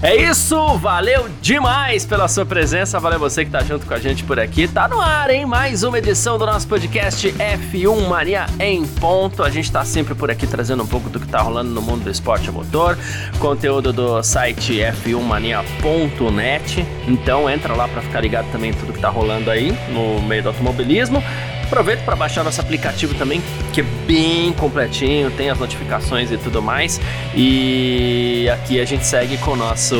[0.00, 4.22] É isso, valeu demais pela sua presença, valeu você que tá junto com a gente
[4.22, 4.68] por aqui.
[4.68, 5.44] Tá no ar, hein?
[5.44, 9.42] Mais uma edição do nosso podcast F1 Mania em ponto.
[9.42, 12.04] A gente tá sempre por aqui trazendo um pouco do que tá rolando no mundo
[12.04, 12.96] do esporte a motor,
[13.40, 16.86] conteúdo do site f1mania.net.
[17.08, 20.44] Então entra lá para ficar ligado também em tudo que tá rolando aí no meio
[20.44, 21.20] do automobilismo.
[21.68, 23.42] Aproveita para baixar nosso aplicativo também,
[23.74, 26.98] que é bem completinho, tem as notificações e tudo mais.
[27.36, 29.94] E aqui a gente segue com o nosso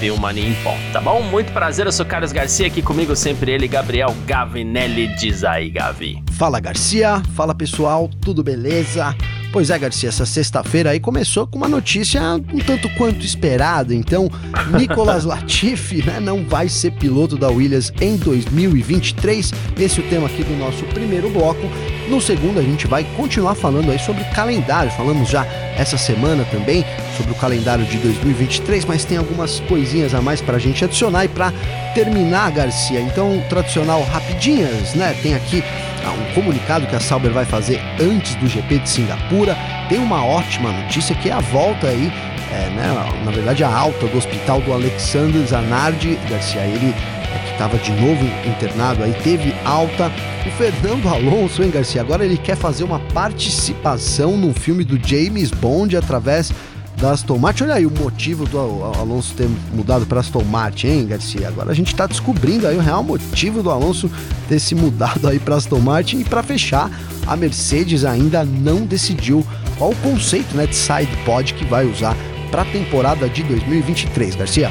[0.00, 1.20] F1 Mania em ponto, tá bom?
[1.20, 5.08] Muito prazer, eu sou Carlos Garcia, aqui comigo sempre ele, Gabriel Gavinelli.
[5.16, 6.22] Diz aí, Gavi.
[6.34, 9.12] Fala Garcia, fala pessoal, tudo beleza?
[9.50, 12.20] Pois é, Garcia, essa sexta-feira aí começou com uma notícia
[12.52, 13.94] um tanto quanto esperada.
[13.94, 14.30] Então,
[14.78, 19.52] Nicolas Latifi né, não vai ser piloto da Williams em 2023.
[19.78, 21.62] Esse é o tema aqui do nosso primeiro bloco.
[22.08, 24.92] No segundo, a gente vai continuar falando aí sobre calendário.
[24.92, 26.84] Falamos já essa semana também
[27.18, 31.24] sobre o calendário de 2023, mas tem algumas coisinhas a mais para a gente adicionar
[31.24, 31.52] e para
[31.94, 33.00] terminar, Garcia.
[33.00, 35.14] Então, tradicional rapidinhas, né?
[35.20, 35.62] Tem aqui
[36.08, 39.56] um comunicado que a Sauber vai fazer antes do GP de Singapura.
[39.88, 42.12] Tem uma ótima notícia que é a volta aí,
[42.50, 46.62] é, né, na verdade a alta do hospital do Alexander Zanardi Garcia.
[46.62, 46.94] Ele
[47.34, 50.10] é, que estava de novo internado aí, teve alta.
[50.46, 52.00] O Fernando Alonso, hein, Garcia?
[52.00, 56.52] Agora ele quer fazer uma participação no filme do James Bond através
[56.98, 57.64] da Aston Martin.
[57.64, 61.48] Olha aí o motivo do Alonso ter mudado para Aston Martin, hein, Garcia?
[61.48, 64.10] Agora a gente está descobrindo aí o real motivo do Alonso
[64.48, 66.90] ter se mudado aí para Aston Martin e para fechar,
[67.26, 69.46] a Mercedes ainda não decidiu
[69.78, 72.16] qual o conceito, né, de side pod que vai usar
[72.50, 74.70] para a temporada de 2023, Garcia.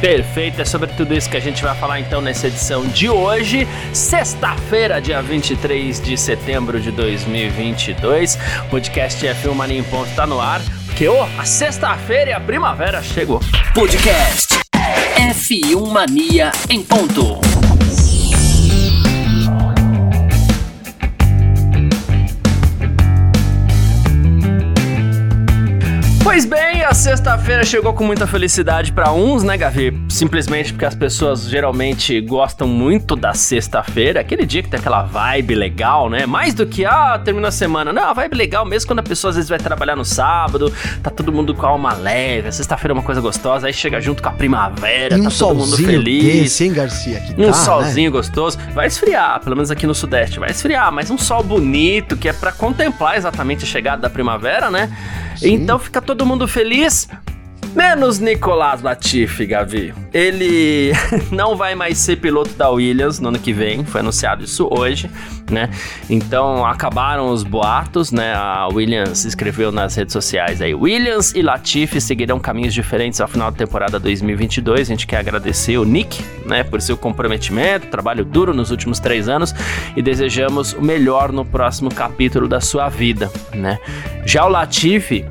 [0.00, 3.66] Perfeito, é sobre tudo isso que a gente vai falar então nessa edição de hoje,
[3.92, 8.38] sexta-feira, dia 23 de setembro de 2022.
[8.66, 10.60] O podcast F1 Mania em Ponto tá no ar.
[10.96, 13.40] Que oh, a sexta-feira e a primavera chegou.
[13.74, 14.60] Podcast
[15.16, 17.63] F1 Mania em ponto.
[26.94, 30.00] A sexta-feira chegou com muita felicidade para uns, né, Gavi?
[30.08, 35.56] Simplesmente porque as pessoas geralmente gostam muito da sexta-feira, aquele dia que tem aquela vibe
[35.56, 36.24] legal, né?
[36.24, 37.92] Mais do que, ah, termina a semana.
[37.92, 40.72] Não, a vibe legal mesmo quando a pessoa às vezes vai trabalhar no sábado,
[41.02, 44.00] tá todo mundo com a alma leve, a sexta-feira é uma coisa gostosa, aí chega
[44.00, 46.42] junto com a primavera, e tá um todo mundo feliz.
[46.42, 47.18] Desse, hein, Garcia?
[47.18, 48.16] Que um tá, solzinho né?
[48.16, 48.56] gostoso.
[48.72, 52.32] Vai esfriar, pelo menos aqui no sudeste, vai esfriar, mas um sol bonito que é
[52.32, 54.88] para contemplar exatamente a chegada da primavera, né?
[55.42, 57.08] Então fica todo mundo feliz.
[57.74, 59.92] Menos Nicolás Latifi, Gavi.
[60.12, 60.92] Ele
[61.32, 65.10] não vai mais ser piloto da Williams no ano que vem, foi anunciado isso hoje,
[65.50, 65.68] né?
[66.08, 68.32] Então acabaram os boatos, né?
[68.32, 73.50] A Williams escreveu nas redes sociais aí: Williams e Latifi seguirão caminhos diferentes ao final
[73.50, 74.82] da temporada 2022.
[74.82, 79.28] A gente quer agradecer o Nick, né, por seu comprometimento, trabalho duro nos últimos três
[79.28, 79.52] anos
[79.96, 83.80] e desejamos o melhor no próximo capítulo da sua vida, né?
[84.24, 85.26] Já o Latifi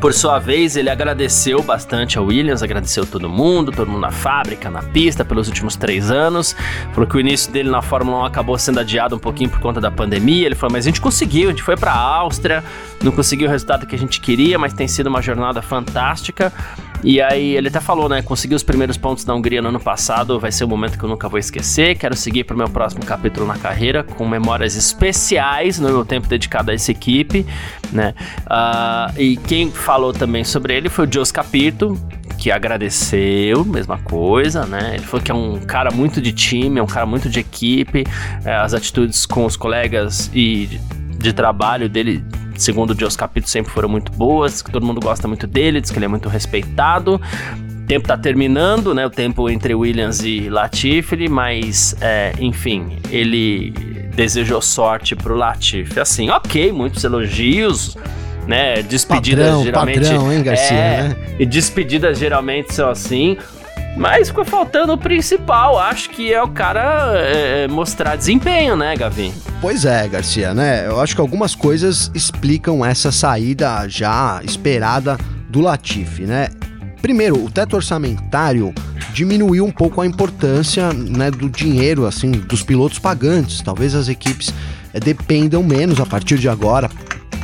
[0.00, 4.70] por sua vez, ele agradeceu bastante a Williams, agradeceu todo mundo, todo mundo na fábrica,
[4.70, 6.56] na pista, pelos últimos três anos.
[6.94, 9.78] Falou que o início dele na Fórmula 1 acabou sendo adiado um pouquinho por conta
[9.78, 10.46] da pandemia.
[10.46, 12.64] Ele falou, mas a gente conseguiu, a gente foi para a Áustria,
[13.02, 16.50] não conseguiu o resultado que a gente queria, mas tem sido uma jornada fantástica.
[17.02, 18.22] E aí ele até falou, né?
[18.22, 21.08] Consegui os primeiros pontos da Hungria no ano passado, vai ser um momento que eu
[21.08, 21.96] nunca vou esquecer.
[21.96, 26.28] Quero seguir para o meu próximo capítulo na carreira com memórias especiais no meu tempo
[26.28, 27.46] dedicado a essa equipe,
[27.92, 28.14] né?
[28.42, 31.98] Uh, e quem falou também sobre ele foi o Jos Capito,
[32.36, 34.92] que agradeceu, mesma coisa, né?
[34.94, 38.04] Ele falou que é um cara muito de time, é um cara muito de equipe,
[38.44, 40.80] é, as atitudes com os colegas e
[41.20, 42.24] de, trabalho dele
[42.56, 45.90] segundo o Dios Capito, sempre foram muito boas, que todo mundo gosta muito dele, diz
[45.90, 47.14] que ele é muito respeitado.
[47.14, 49.06] O tempo tá terminando, né?
[49.06, 53.72] O tempo entre Williams e Latifi, mas, é, enfim, ele
[54.14, 55.98] desejou sorte pro Latifi.
[55.98, 57.96] Assim, ok, muitos elogios,
[58.46, 58.82] né?
[58.82, 60.00] Despedidas Padrão, geralmente.
[60.00, 61.16] padrão, hein, Garcia, é, né?
[61.38, 63.38] E despedidas geralmente são assim.
[63.96, 65.78] Mas ficou faltando o principal.
[65.78, 69.32] Acho que é o cara é, mostrar desempenho, né, Gavin?
[69.60, 70.86] Pois é, Garcia, né?
[70.86, 76.48] Eu acho que algumas coisas explicam essa saída já esperada do Latifi, né?
[77.02, 78.74] Primeiro, o teto orçamentário
[79.12, 83.60] diminuiu um pouco a importância né, do dinheiro, assim, dos pilotos pagantes.
[83.62, 84.52] Talvez as equipes
[84.92, 86.90] é, dependam menos a partir de agora,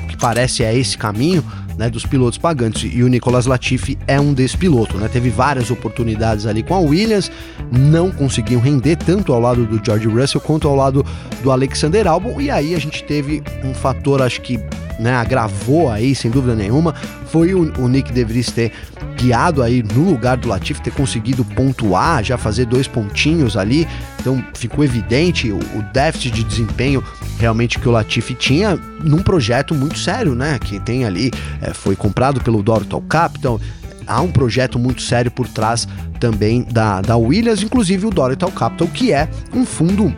[0.09, 1.45] que parece é esse caminho,
[1.77, 2.91] né, dos pilotos pagantes.
[2.93, 5.09] E o Nicolas Latifi é um desses pilotos, né?
[5.09, 7.31] Teve várias oportunidades ali com a Williams,
[7.71, 11.05] não conseguiam render tanto ao lado do George Russell quanto ao lado
[11.43, 12.41] do Alexander Albon.
[12.41, 14.59] E aí a gente teve um fator, acho que
[14.99, 16.95] né, agravou aí, sem dúvida nenhuma,
[17.27, 18.73] foi o, o Nick De Vries ter
[19.17, 23.87] guiado aí no lugar do Latifi, ter conseguido pontuar, já fazer dois pontinhos ali.
[24.21, 27.03] Então ficou evidente o, o déficit de desempenho
[27.39, 30.59] realmente que o Latifi tinha num projeto muito sério, né?
[30.59, 33.61] Que tem ali, é, foi comprado pelo Dortal Capital.
[34.07, 35.89] Há um projeto muito sério por trás
[36.21, 40.15] também da, da Williams, inclusive o Dorital Capital, que é um fundo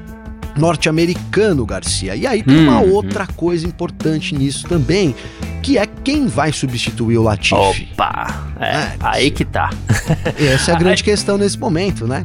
[0.58, 2.14] norte-americano, Garcia.
[2.16, 2.92] E aí tem uma uhum.
[2.92, 5.14] outra coisa importante nisso também,
[5.62, 7.88] que é quem vai substituir o Latifi.
[7.92, 9.70] Opa, é, é aí que tá.
[10.38, 12.24] Essa é a grande questão nesse momento, né?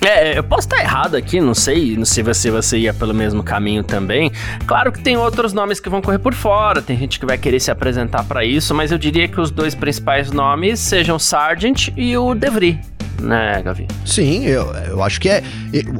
[0.00, 3.42] É, eu posso estar errado aqui, não sei, não sei se você ia pelo mesmo
[3.42, 4.30] caminho também.
[4.64, 7.58] Claro que tem outros nomes que vão correr por fora, tem gente que vai querer
[7.58, 11.88] se apresentar para isso, mas eu diria que os dois principais nomes sejam o Sargent
[11.96, 12.78] e o Devry
[13.20, 13.86] né, Gavi?
[14.04, 15.42] Sim, eu, eu acho que é.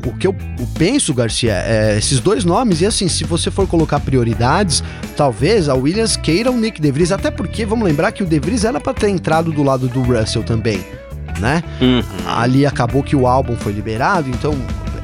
[0.07, 0.35] O que eu
[0.79, 4.83] penso, Garcia, é esses dois nomes, e assim, se você for colocar prioridades,
[5.17, 8.81] talvez a Williams queira o Nick DeVries, até porque vamos lembrar que o DeVries era
[8.81, 10.85] para ter entrado do lado do Russell também
[11.41, 11.63] né?
[11.81, 12.03] Uhum.
[12.27, 14.55] Ali acabou que o álbum foi liberado, então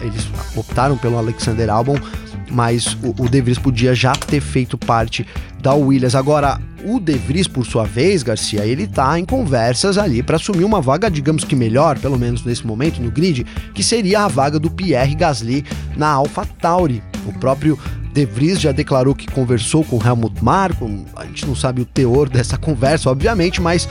[0.00, 1.96] eles optaram pelo Alexander Albon,
[2.50, 5.26] mas o, o De Vries podia já ter feito parte
[5.60, 6.14] da Williams.
[6.14, 10.64] Agora, o De Vries, por sua vez, Garcia, ele tá em conversas ali para assumir
[10.64, 14.58] uma vaga, digamos que melhor, pelo menos nesse momento no grid, que seria a vaga
[14.58, 15.64] do Pierre Gasly
[15.96, 17.02] na AlphaTauri.
[17.26, 17.78] O próprio
[18.12, 22.28] De Vries já declarou que conversou com Helmut Marko, a gente não sabe o teor
[22.28, 23.88] dessa conversa, obviamente, mas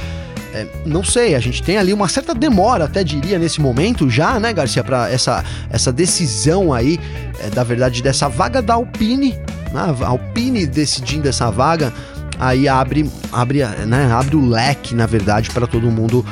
[0.54, 4.40] é, não sei, a gente tem ali uma certa demora, até diria, nesse momento já,
[4.40, 7.00] né, Garcia, para essa, essa decisão aí,
[7.40, 9.32] é, da verdade, dessa vaga da Alpine,
[9.74, 11.92] né, a Alpine decidindo essa vaga,
[12.40, 16.24] aí abre, abre, né, abre o leque, na verdade, para todo mundo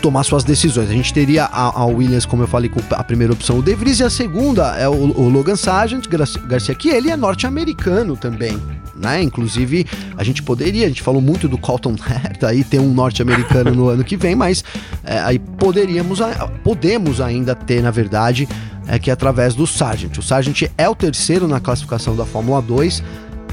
[0.00, 0.88] tomar suas decisões.
[0.88, 3.74] A gente teria a, a, Williams, como eu falei, com a primeira opção, o De
[3.74, 8.60] Vries, e a segunda é o, o Logan Sargent, Garcia, que ele é norte-americano também
[8.96, 9.22] né?
[9.22, 9.86] Inclusive,
[10.16, 13.88] a gente poderia, a gente falou muito do Colton Herta aí ter um norte-americano no
[13.88, 14.64] ano que vem, mas
[15.02, 16.20] é, aí poderíamos,
[16.62, 18.48] podemos ainda ter, na verdade,
[18.86, 20.16] é que é através do Sargent.
[20.18, 23.02] O Sargent é o terceiro na classificação da Fórmula 2.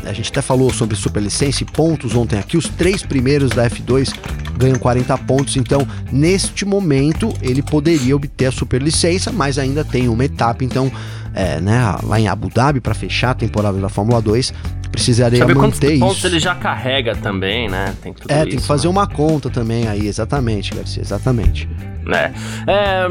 [0.03, 2.57] A gente até falou sobre superlicença e pontos ontem aqui.
[2.57, 4.13] Os três primeiros da F2
[4.57, 10.25] ganham 40 pontos, então neste momento ele poderia obter a superlicença, mas ainda tem uma
[10.25, 10.91] etapa, então
[11.33, 14.53] é, né, lá em Abu Dhabi para fechar a temporada da Fórmula 2
[14.91, 17.95] precisaria Saber manter quantos pontos ele já carrega também, né?
[18.01, 18.91] Tem tudo é, isso, tem que fazer né?
[18.91, 21.69] uma conta também aí, exatamente, Garcia, exatamente.
[22.05, 22.33] Né?
[22.67, 23.07] É,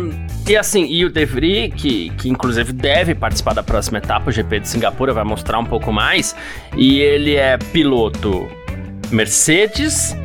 [0.50, 4.32] e assim, e o De Vries, que, que inclusive deve participar da próxima etapa, o
[4.32, 6.34] GP de Singapura, vai mostrar um pouco mais.
[6.76, 8.48] E ele é piloto
[9.10, 10.16] Mercedes,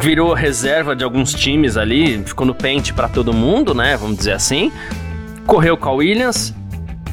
[0.00, 3.96] virou reserva de alguns times ali, ficou no pente para todo mundo, né?
[3.96, 4.70] Vamos dizer assim.
[5.46, 6.54] Correu com a Williams,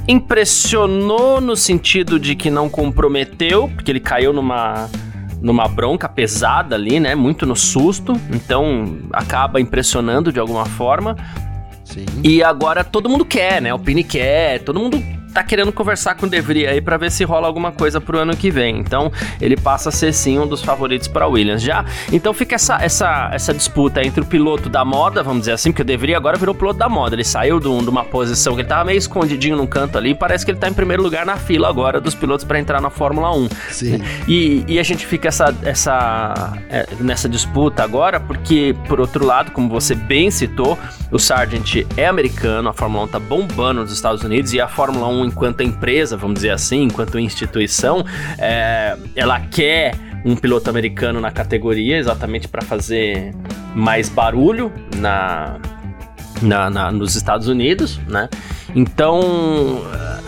[0.07, 4.89] impressionou no sentido de que não comprometeu, porque ele caiu numa
[5.42, 7.15] numa bronca pesada ali, né?
[7.15, 11.15] Muito no susto, então acaba impressionando de alguma forma.
[11.83, 12.06] Sim.
[12.24, 13.74] E agora todo mundo quer, né?
[13.74, 17.12] O Pini quer, todo mundo tá querendo conversar com o De Vries aí para ver
[17.12, 18.78] se rola alguma coisa pro ano que vem.
[18.78, 21.85] Então, ele passa a ser sim um dos favoritos para Williams já.
[22.11, 25.81] Então fica essa, essa, essa disputa entre o piloto da moda, vamos dizer assim, porque
[25.81, 27.16] o De Vries agora virou piloto da moda.
[27.16, 30.11] Ele saiu de, um, de uma posição que ele tava meio escondidinho num canto ali,
[30.11, 32.81] e parece que ele tá em primeiro lugar na fila agora dos pilotos para entrar
[32.81, 33.50] na Fórmula 1.
[33.69, 34.02] Sim.
[34.28, 39.52] E, e a gente fica essa, essa, é, nessa disputa agora, porque, por outro lado,
[39.52, 40.78] como você bem citou,
[41.11, 45.07] o Sargent é americano, a Fórmula 1 tá bombando nos Estados Unidos e a Fórmula
[45.07, 48.06] 1 enquanto empresa, vamos dizer assim, enquanto instituição,
[48.37, 53.33] é, ela quer um piloto americano na categoria exatamente para fazer
[53.75, 55.59] mais barulho na,
[56.42, 58.30] na, na, nos Estados Unidos, né?
[58.75, 59.81] Então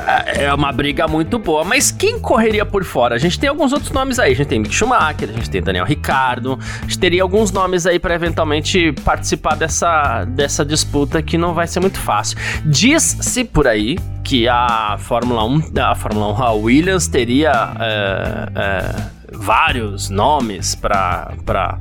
[0.05, 1.63] é, uma briga muito boa.
[1.63, 3.15] Mas quem correria por fora?
[3.15, 4.33] A gente tem alguns outros nomes aí.
[4.33, 6.59] A gente tem Mick Schumacher, a gente tem Daniel Ricardo.
[6.79, 11.67] A gente teria alguns nomes aí para eventualmente participar dessa, dessa disputa que não vai
[11.67, 12.37] ser muito fácil.
[12.65, 18.95] Diz-se por aí que a Fórmula 1, a Fórmula 1, a Williams teria é, é,
[19.31, 21.77] vários nomes para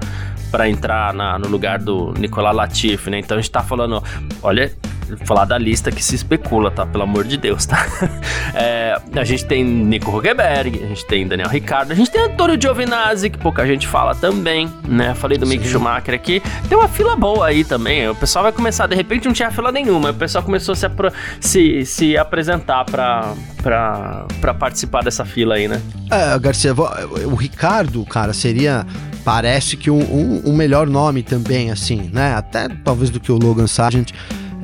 [0.53, 3.19] para entrar na, no lugar do Nicolas Latifi, né?
[3.19, 4.05] Então a gente tá falando,
[4.43, 4.71] olha,
[5.25, 6.87] falar da lista que se especula, tá?
[6.87, 7.85] Pelo amor de Deus, tá?
[8.55, 12.61] É, a gente tem Nico Huckenberg, a gente tem Daniel Ricardo, a gente tem Antônio
[12.61, 15.15] Giovinazzi, que pouca gente fala também, né?
[15.15, 16.43] Falei do Mick Schumacher aqui.
[16.69, 18.07] Tem uma fila boa aí também.
[18.11, 20.87] O pessoal vai começar, de repente não tinha fila nenhuma, o pessoal começou a se,
[21.41, 23.33] se, se apresentar pra,
[23.63, 25.81] pra, pra participar dessa fila aí, né?
[26.11, 28.85] É, Garcia, o Ricardo, cara, seria
[29.25, 32.35] parece que um, um, um, melhor nome também, assim, né?
[32.35, 34.11] Até talvez do que o Logan Sargent,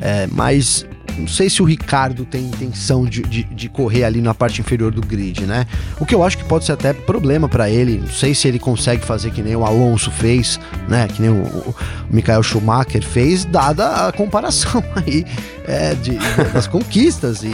[0.01, 0.87] é, mas
[1.19, 4.93] não sei se o Ricardo tem intenção de, de, de, correr ali na parte inferior
[4.93, 5.67] do grid, né?
[5.99, 7.99] O que eu acho que pode ser até problema para ele.
[7.99, 11.09] Não sei se ele consegue fazer que nem o Alonso fez, né?
[11.09, 11.75] Que nem o, o
[12.11, 15.25] Michael Schumacher fez, dada a comparação aí
[15.67, 16.17] é, de,
[16.53, 17.49] das conquistas e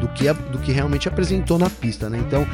[0.00, 2.18] do que, do que realmente apresentou na pista, né?
[2.18, 2.46] Então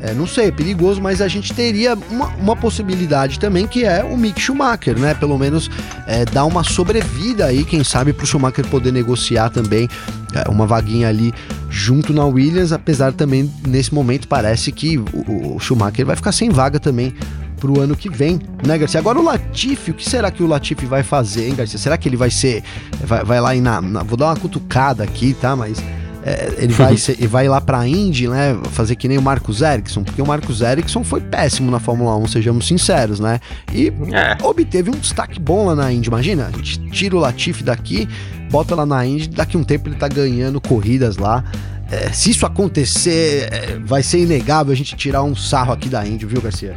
[0.00, 4.04] é, não sei, é perigoso, mas a gente teria uma, uma, possibilidade também que é
[4.04, 5.14] o Mick Schumacher, né?
[5.14, 5.70] Pelo menos
[6.06, 9.88] é, dar uma sobrevida aí, quem sabe, para o Schumacher poder negociar também
[10.34, 11.32] é, uma vaguinha ali
[11.70, 16.50] junto na Williams, apesar também nesse momento parece que o, o Schumacher vai ficar sem
[16.50, 17.14] vaga também
[17.56, 19.00] pro ano que vem, né, Garcia?
[19.00, 21.78] Agora o Latifi, o que será que o Latifi vai fazer, hein, Garcia?
[21.78, 22.62] Será que ele vai ser.
[23.02, 25.56] Vai, vai lá e na, na, Vou dar uma cutucada aqui, tá?
[25.56, 25.82] Mas
[26.26, 28.58] é, ele, vai ser, ele vai lá pra Indy, né?
[28.72, 32.26] Fazer que nem o Marcos Ericsson, porque o Marcos Ericsson foi péssimo na Fórmula 1,
[32.26, 33.38] sejamos sinceros, né?
[33.72, 34.36] E é.
[34.44, 36.08] obteve um destaque bom lá na Indy.
[36.08, 38.08] Imagina, a gente tira o Latifi daqui,
[38.50, 41.44] bota lá na Indy, daqui a um tempo ele tá ganhando corridas lá.
[41.88, 46.04] É, se isso acontecer, é, vai ser inegável a gente tirar um sarro aqui da
[46.04, 46.76] Indy, viu, Garcia?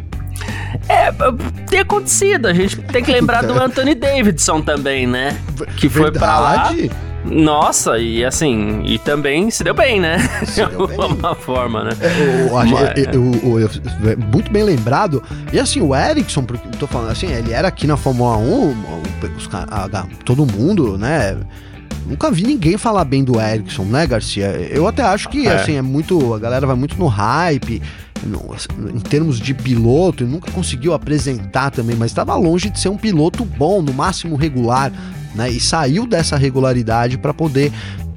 [0.87, 1.11] É,
[1.67, 2.45] tem acontecido.
[2.45, 5.35] A gente tem que lembrar do Anthony Davidson também, né?
[5.75, 6.19] Que foi Verdade.
[6.19, 6.73] pra lá
[7.31, 10.17] nossa, e assim, e também se deu bem, né?
[10.45, 10.87] Se deu.
[10.87, 11.91] De alguma forma, né?
[12.01, 12.71] É, o, Mas,
[14.07, 15.21] é, muito bem lembrado.
[15.53, 18.69] E assim, o Ericsson, porque eu tô falando assim, ele era aqui na Fórmula 1,
[19.37, 21.37] os, a, todo mundo, né?
[22.05, 24.47] Nunca vi ninguém falar bem do Ericsson, né, Garcia?
[24.71, 25.53] Eu até acho que, é.
[25.53, 26.33] assim, é muito.
[26.33, 27.81] A galera vai muito no hype.
[28.23, 28.53] No,
[28.89, 33.45] em termos de piloto, nunca conseguiu apresentar também, mas estava longe de ser um piloto
[33.45, 34.91] bom, no máximo regular
[35.35, 35.49] né?
[35.49, 37.71] E saiu dessa regularidade para poder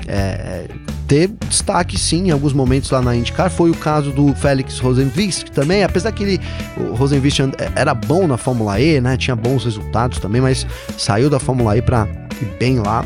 [0.06, 0.66] é,
[1.06, 3.50] ter destaque sim em alguns momentos lá na IndyCar.
[3.50, 6.40] Foi o caso do Félix Rosenvist também, apesar que ele,
[6.76, 7.40] o Rosenvist
[7.74, 9.16] era bom na Fórmula E, né?
[9.16, 10.66] Tinha bons resultados também, mas
[10.96, 12.08] saiu da Fórmula E para
[12.40, 13.04] ir bem lá.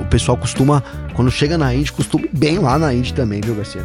[0.00, 0.82] O pessoal costuma,
[1.14, 3.84] quando chega na Indy, costuma ir bem lá na Indy também, viu, Garcia?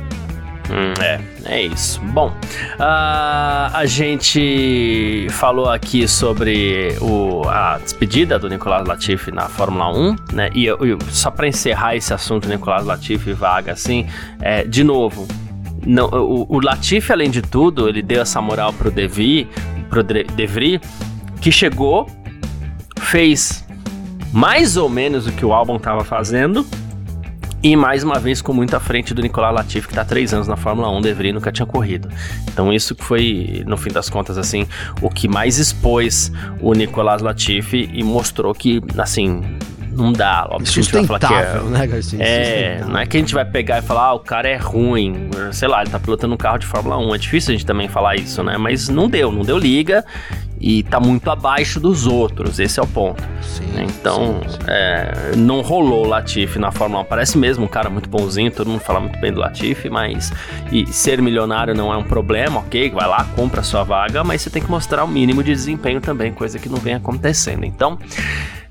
[0.69, 2.01] Hum, é, é isso.
[2.01, 9.89] Bom, uh, a gente falou aqui sobre o, a despedida do Nicolas Latifi na Fórmula
[9.89, 10.50] 1, né?
[10.53, 10.67] E,
[11.09, 14.07] só para encerrar esse assunto, Nicolas Latifi vaga assim,
[14.41, 15.27] é, de novo,
[15.86, 19.47] não, o, o Latifi, além de tudo, ele deu essa moral pro Devi,
[19.89, 20.81] pro De Vries,
[21.39, 22.07] que chegou,
[23.00, 23.65] fez
[24.33, 26.67] mais ou menos o que o álbum estava fazendo
[27.67, 30.47] e mais uma vez com muita frente do Nicolas Latifi, que está há três anos
[30.47, 32.07] na Fórmula 1, deveria nunca tinha corrido.
[32.47, 34.65] Então isso que foi, no fim das contas, assim,
[35.01, 36.31] o que mais expôs
[36.62, 39.41] o Nicolas Latifi e mostrou que, assim,
[39.97, 40.47] não dá.
[40.49, 42.23] Óbvio que a gente vai falar que é, né, Garcia?
[42.23, 45.29] É, não é que a gente vai pegar e falar, ah, o cara é ruim,
[45.51, 47.15] sei lá, ele tá pilotando um carro de Fórmula 1.
[47.15, 48.57] É difícil a gente também falar isso, né?
[48.57, 50.05] Mas não deu, não deu liga
[50.59, 53.23] e tá muito abaixo dos outros, esse é o ponto.
[53.41, 54.57] Sim, então, sim, sim.
[54.67, 57.05] É, não rolou o Latifi na Fórmula 1.
[57.05, 60.31] Parece mesmo um cara muito bonzinho, todo mundo fala muito bem do Latifi, mas
[60.71, 62.89] e ser milionário não é um problema, ok?
[62.89, 66.01] Vai lá, compra a sua vaga, mas você tem que mostrar o mínimo de desempenho
[66.01, 67.63] também, coisa que não vem acontecendo.
[67.63, 67.99] Então,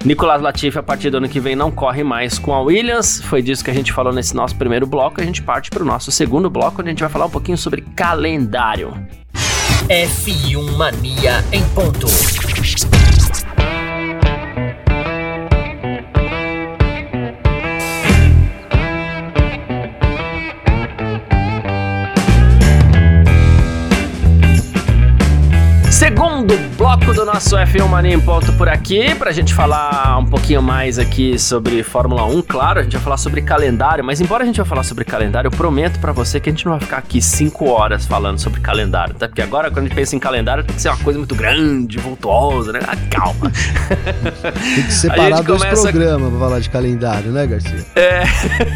[0.06, 3.20] Nicolas Latifi, a partir do ano que vem, não corre mais com a Williams.
[3.22, 5.20] Foi disso que a gente falou nesse nosso primeiro bloco.
[5.20, 7.58] A gente parte para o nosso segundo bloco, onde a gente vai falar um pouquinho
[7.58, 8.94] sobre calendário.
[9.88, 12.06] F1 Mania em ponto.
[25.96, 30.60] Segundo bloco do nosso F1 Mania em ponto por aqui, pra gente falar um pouquinho
[30.60, 34.46] mais aqui sobre Fórmula 1, claro, a gente vai falar sobre calendário, mas embora a
[34.46, 36.98] gente vai falar sobre calendário, eu prometo para você que a gente não vai ficar
[36.98, 39.26] aqui 5 horas falando sobre calendário, tá?
[39.26, 41.96] Porque agora quando a gente pensa em calendário tem que ser uma coisa muito grande,
[41.96, 42.80] voltuosa, né?
[42.86, 43.50] Ah, calma.
[44.74, 45.82] tem que separar dois começa...
[45.82, 47.86] programas pra falar de calendário, né, Garcia?
[47.96, 48.22] É.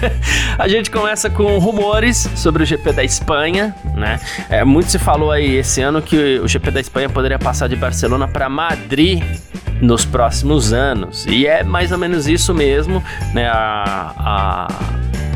[0.58, 4.18] a gente começa com rumores sobre o GP da Espanha, né?
[4.48, 7.76] É, muito se falou aí esse ano que o GP da Espanha poderia passar de
[7.76, 9.22] Barcelona para Madrid
[9.80, 11.26] nos próximos anos.
[11.26, 13.02] E é mais ou menos isso mesmo,
[13.34, 13.48] né?
[13.48, 14.68] A, a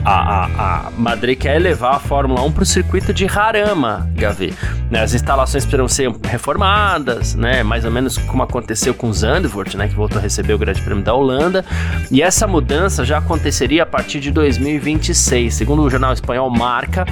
[0.04, 4.54] a, a, a Madrid quer levar a Fórmula 1 para o circuito de Harama, Gavi.
[4.90, 9.88] Né, as instalações precisam ser reformadas, né, mais ou menos como aconteceu com Zandvoort, né,
[9.88, 11.64] que voltou a receber o Grande Prêmio da Holanda.
[12.10, 15.54] E essa mudança já aconteceria a partir de 2026.
[15.54, 17.06] Segundo o jornal espanhol Marca,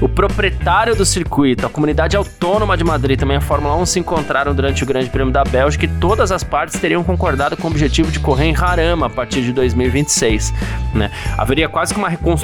[0.00, 4.54] o proprietário do circuito, a comunidade autônoma de Madrid também a Fórmula 1 se encontraram
[4.54, 8.10] durante o Grande Prêmio da Bélgica e todas as partes teriam concordado com o objetivo
[8.10, 10.54] de correr em Harama a partir de 2026.
[10.94, 11.10] Né?
[11.36, 12.37] Haveria quase que uma reconstrução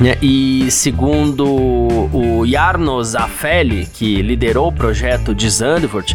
[0.00, 0.16] né?
[0.22, 6.14] E segundo o Jarno Zaffelli, que liderou o projeto de Zandvoort,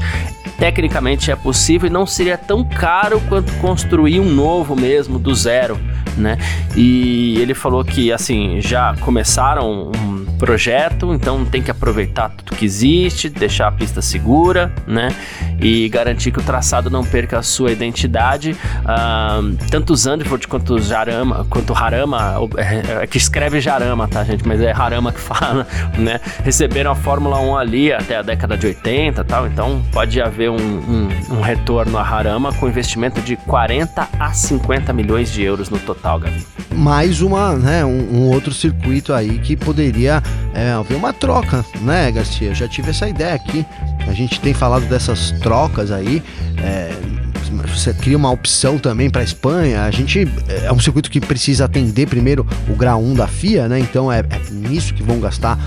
[0.58, 5.80] tecnicamente é possível e não seria tão caro quanto construir um novo mesmo do zero,
[6.18, 6.38] né?
[6.76, 12.66] E ele falou que assim já começaram um projeto, então tem que aproveitar tudo que
[12.66, 15.10] existe, deixar a pista segura, né?
[15.60, 18.52] E garantir que o traçado não perca a sua identidade.
[18.52, 24.48] Uh, tanto Zandvoort quanto Jarama, quanto Harama, é, é que escreve Jarama, tá, gente?
[24.48, 26.20] Mas é Harama que fala, né?
[26.44, 30.56] Receberam a Fórmula 1 ali até a década de 80 tal, então pode haver um,
[30.56, 35.80] um, um retorno a Harama com investimento de 40 a 50 milhões de euros no
[35.80, 36.46] total, Gabi.
[36.74, 40.22] Mais uma, né, um, um outro circuito aí que poderia
[40.54, 42.50] é, haver uma troca, né, Garcia?
[42.50, 43.66] Eu já tive essa ideia aqui.
[44.08, 46.24] A gente tem falado dessas trocas aí.
[46.58, 46.94] É,
[47.64, 49.84] você cria uma opção também para a Espanha.
[49.84, 50.28] A gente
[50.64, 53.80] é um circuito que precisa atender primeiro o grau 1 da FIA, né?
[53.80, 55.58] Então é, é nisso que vão gastar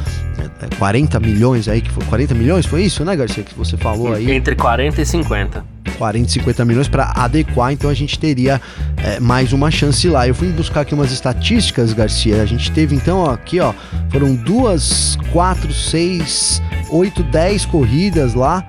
[0.79, 4.13] 40 é, milhões aí, que foi 40 milhões, foi isso, né, Garcia, que você falou
[4.13, 4.31] aí?
[4.31, 5.65] Entre 40 e 50.
[5.97, 8.61] 40 e 50 milhões para adequar, então a gente teria
[8.97, 10.27] é, mais uma chance lá.
[10.29, 12.43] Eu fui buscar aqui umas estatísticas, Garcia.
[12.43, 13.73] A gente teve então ó, aqui, ó,
[14.11, 18.65] foram duas, quatro, seis, oito, dez corridas lá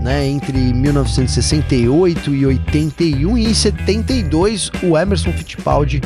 [0.00, 6.00] né, entre 1968 e 81 e em 72 o Emerson Fittipaldi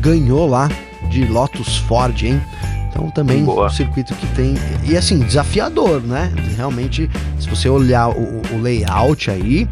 [0.00, 0.68] ganhou lá
[1.10, 2.40] de Lotus Ford, hein?
[2.88, 3.66] Então também Boa.
[3.66, 4.54] um circuito que tem
[4.84, 6.32] e assim desafiador, né?
[6.56, 9.68] Realmente, se você olhar o, o layout aí,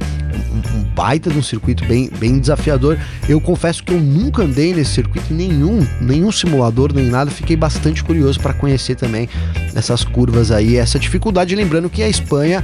[0.53, 2.99] um, um, baita de um circuito bem, bem desafiador.
[3.27, 7.31] Eu confesso que eu nunca andei nesse circuito nenhum, nenhum simulador nem nada.
[7.31, 9.29] Fiquei bastante curioso para conhecer também
[9.75, 11.55] essas curvas aí, essa dificuldade.
[11.55, 12.63] Lembrando que a Espanha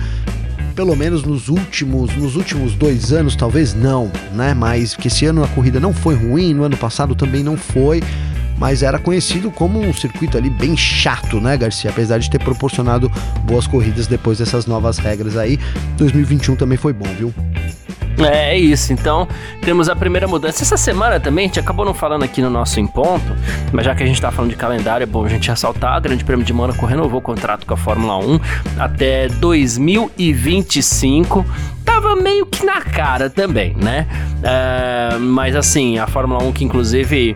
[0.74, 4.54] pelo menos nos últimos, nos últimos dois anos, talvez não, né?
[4.54, 8.02] Mas que esse ano a corrida não foi ruim, no ano passado também não foi,
[8.58, 11.90] mas era conhecido como um circuito ali bem chato, né, Garcia?
[11.90, 13.10] Apesar de ter proporcionado
[13.44, 15.58] boas corridas depois dessas novas regras aí,
[15.96, 17.32] 2021 também foi bom, viu?
[18.18, 18.92] É, isso.
[18.92, 19.26] Então,
[19.62, 20.62] temos a primeira mudança.
[20.62, 23.34] Essa semana também, a gente acabou não falando aqui no nosso Em Ponto,
[23.72, 26.00] mas já que a gente tá falando de calendário, é bom a gente ressaltar: o
[26.00, 28.40] Grande Prêmio de Mônaco renovou o contrato com a Fórmula 1
[28.78, 31.46] até 2025
[31.84, 34.06] tava meio que na cara também, né?
[34.42, 37.34] É, mas assim, a Fórmula 1 que inclusive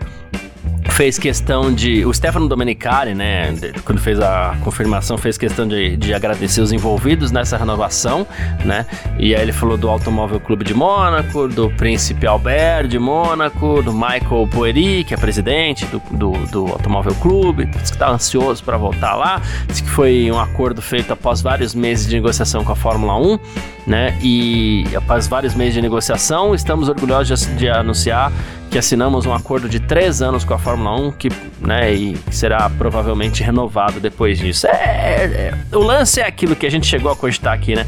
[0.95, 2.05] fez questão de.
[2.05, 3.53] O Stefano Domenicali, né,
[3.83, 8.25] quando fez a confirmação, fez questão de, de agradecer os envolvidos nessa renovação,
[8.63, 8.85] né?
[9.19, 13.91] E aí ele falou do Automóvel Clube de Mônaco, do Príncipe Albert de Mônaco, do
[13.91, 18.77] Michael Poeri, que é presidente do, do, do Automóvel Clube, disse que tá ansioso para
[18.77, 19.41] voltar lá.
[19.67, 23.39] Disse que foi um acordo feito após vários meses de negociação com a Fórmula 1,
[23.85, 24.17] né?
[24.21, 28.31] E após vários meses de negociação, estamos orgulhosos de, de anunciar
[28.75, 31.29] que assinamos um acordo de três anos com a Fórmula 1, que,
[31.61, 34.67] né, e será provavelmente renovado depois disso.
[34.67, 37.85] É, é, o lance é aquilo que a gente chegou a cogitar aqui, né?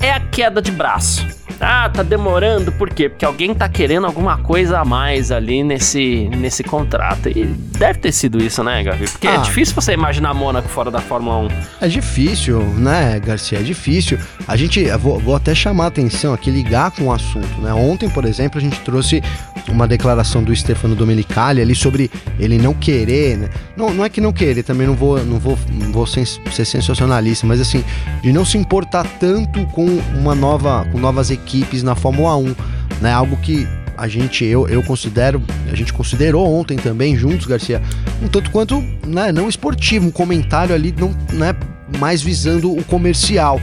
[0.00, 1.26] É a queda de braço.
[1.60, 3.08] Ah, tá demorando, por quê?
[3.08, 7.28] Porque alguém tá querendo alguma coisa a mais ali nesse, nesse contrato.
[7.30, 9.08] E deve ter sido isso, né, Gavi?
[9.08, 11.48] Porque é ah, é difícil você imaginar Mônaco fora da Fórmula 1.
[11.80, 13.58] É difícil, né, Garcia?
[13.58, 14.18] É difícil.
[14.46, 17.72] A gente, vou, vou até chamar a atenção aqui, ligar com o assunto, né?
[17.72, 19.22] Ontem, por exemplo, a gente trouxe
[19.68, 23.48] uma declaração do Stefano Domenicali ali sobre ele não querer, né?
[23.76, 27.46] Não, não é que não querer, também não vou, não vou, não vou ser sensacionalista,
[27.46, 27.82] mas assim,
[28.22, 32.54] de não se importar tanto com uma nova, com novas equipes na Fórmula 1,
[33.00, 33.12] né?
[33.12, 37.80] Algo que a gente, eu, eu considero, a gente considerou ontem também juntos, Garcia,
[38.22, 41.54] um tanto quanto né, não esportivo, um comentário ali não, né,
[41.98, 43.60] mais visando o comercial.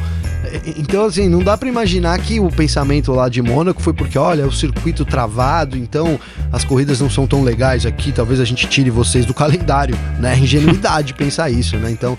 [0.77, 4.45] Então, assim, não dá para imaginar que o pensamento lá de Mônaco foi porque, olha,
[4.45, 6.19] o circuito travado, então
[6.51, 10.37] as corridas não são tão legais aqui, talvez a gente tire vocês do calendário, né?
[10.37, 11.89] Ingenuidade pensar isso, né?
[11.89, 12.17] Então,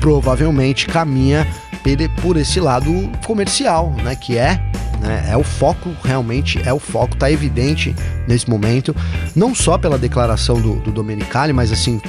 [0.00, 1.46] provavelmente caminha
[2.20, 2.92] por esse lado
[3.24, 4.14] comercial, né?
[4.14, 4.60] Que é
[5.02, 5.26] né?
[5.28, 7.94] É o foco, realmente é o foco, tá evidente
[8.26, 8.94] nesse momento,
[9.34, 12.00] não só pela declaração do, do Domenicali, mas assim,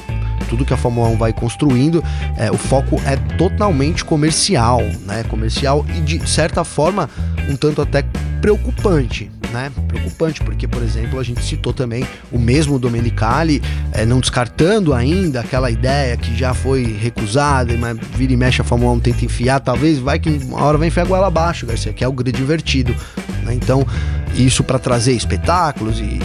[0.47, 2.03] tudo que a Fórmula 1 vai construindo,
[2.37, 5.23] é, o foco é totalmente comercial, né?
[5.27, 7.09] Comercial e de certa forma
[7.49, 8.05] um tanto até
[8.39, 9.71] preocupante, né?
[9.87, 13.61] Preocupante, porque, por exemplo, a gente citou também o mesmo Domenicali,
[13.91, 18.63] é, não descartando ainda aquela ideia que já foi recusada, mas vira e mexe a
[18.65, 21.93] Fórmula 1 tenta enfiar, talvez vai que uma hora vai enfiar a goela abaixo, Garcia,
[21.93, 22.95] que é o grid divertido,
[23.43, 23.53] né?
[23.53, 23.85] Então,
[24.33, 26.19] isso para trazer espetáculos e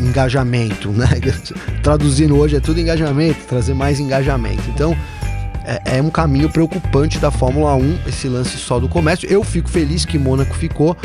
[0.00, 1.08] engajamento, né?
[1.82, 4.62] Traduzindo hoje é tudo engajamento, trazer mais engajamento.
[4.68, 4.96] Então,
[5.64, 9.28] é, é, um caminho preocupante da Fórmula 1, esse lance só do comércio.
[9.30, 10.96] Eu fico feliz que Mônaco ficou,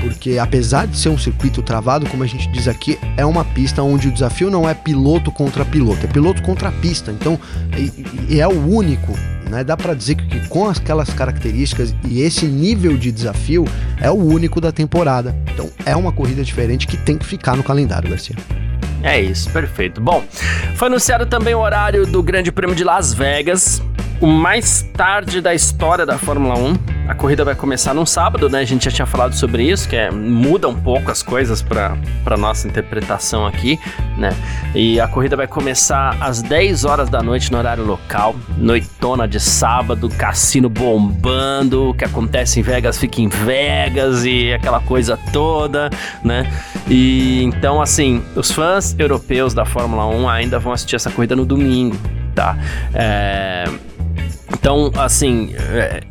[0.00, 3.82] porque apesar de ser um circuito travado, como a gente diz aqui, é uma pista
[3.82, 7.10] onde o desafio não é piloto contra piloto, é piloto contra pista.
[7.10, 7.38] Então,
[7.76, 9.12] e, e é o único,
[9.50, 9.62] né?
[9.62, 13.66] Dá para dizer que com aquelas características e esse nível de desafio
[14.00, 15.36] é o único da temporada.
[15.52, 18.36] Então, é uma corrida diferente que tem que ficar no calendário, Garcia.
[19.02, 20.00] É isso, perfeito.
[20.00, 20.24] Bom,
[20.74, 23.80] foi anunciado também o horário do Grande Prêmio de Las Vegas
[24.20, 26.74] o mais tarde da história da Fórmula 1.
[27.08, 28.60] A corrida vai começar num sábado, né?
[28.60, 32.36] A gente já tinha falado sobre isso, que é, muda um pouco as coisas para
[32.36, 33.78] nossa interpretação aqui,
[34.16, 34.30] né?
[34.74, 39.40] E a corrida vai começar às 10 horas da noite no horário local, noitona de
[39.40, 45.88] sábado, cassino bombando, o que acontece em Vegas fica em Vegas e aquela coisa toda,
[46.22, 46.52] né?
[46.88, 51.46] E então, assim, os fãs europeus da Fórmula 1 ainda vão assistir essa corrida no
[51.46, 51.96] domingo,
[52.34, 52.58] tá?
[52.92, 53.64] É
[54.60, 56.02] então, assim, é,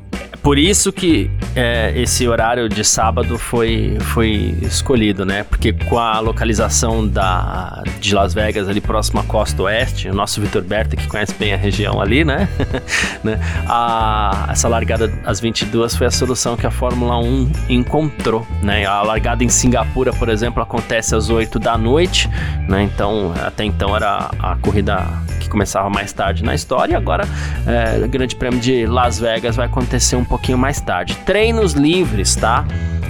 [0.48, 5.44] por isso que é, esse horário de sábado foi, foi escolhido, né?
[5.44, 10.40] Porque com a localização da, de Las Vegas ali próximo à costa oeste, o nosso
[10.40, 12.48] Vitor Berta, que conhece bem a região ali, né?
[13.26, 13.38] né?
[13.68, 18.86] A, essa largada às 22 foi a solução que a Fórmula 1 encontrou, né?
[18.86, 22.30] A largada em Singapura, por exemplo, acontece às 8 da noite,
[22.70, 22.84] né?
[22.84, 25.06] Então, até então era a corrida
[25.42, 27.28] que começava mais tarde na história, e agora
[27.66, 31.16] é, o Grande Prêmio de Las Vegas vai acontecer um pouco pouquinho mais tarde.
[31.26, 32.64] Treinos livres, tá?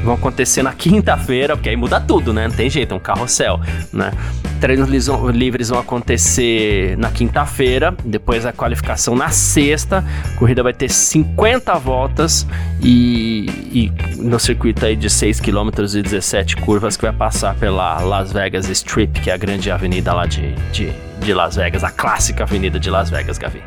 [0.03, 2.47] Vão acontecer na quinta-feira, porque aí muda tudo, né?
[2.47, 3.59] Não tem jeito, é um carrossel,
[3.91, 4.11] né?
[4.61, 4.89] Treinos
[5.35, 10.03] livres vão acontecer na quinta-feira, depois a qualificação na sexta.
[10.33, 12.47] A corrida vai ter 50 voltas
[12.81, 17.99] e, e no circuito aí de 6 km e 17 curvas que vai passar pela
[17.99, 21.91] Las Vegas Strip, que é a grande avenida lá de, de, de Las Vegas, a
[21.91, 23.61] clássica avenida de Las Vegas, Gavi.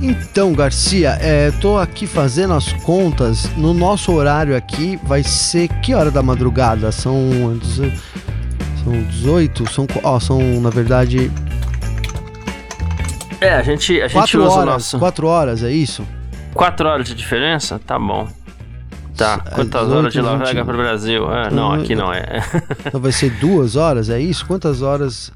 [0.00, 3.48] Então, Garcia, é, tô aqui fazendo as contas.
[3.56, 6.92] No nosso horário aqui vai ser que hora da madrugada?
[6.92, 7.58] São
[8.84, 11.30] são 18, são ó, são na verdade
[13.40, 16.06] É, a gente a gente quatro usa horas, o nosso 4 horas, é isso?
[16.52, 17.80] 4 horas de diferença?
[17.84, 18.28] Tá bom.
[19.16, 20.46] Tá, É, quantas 18, horas de Las 20.
[20.48, 21.32] Vegas para o Brasil?
[21.32, 22.42] É, não, aqui não é.
[22.86, 24.44] Então vai ser duas horas, é isso?
[24.44, 25.32] Quantas horas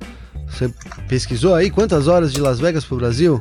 [0.49, 0.69] você
[1.09, 1.71] pesquisou aí?
[1.71, 3.41] Quantas horas de Las Vegas pro Brasil?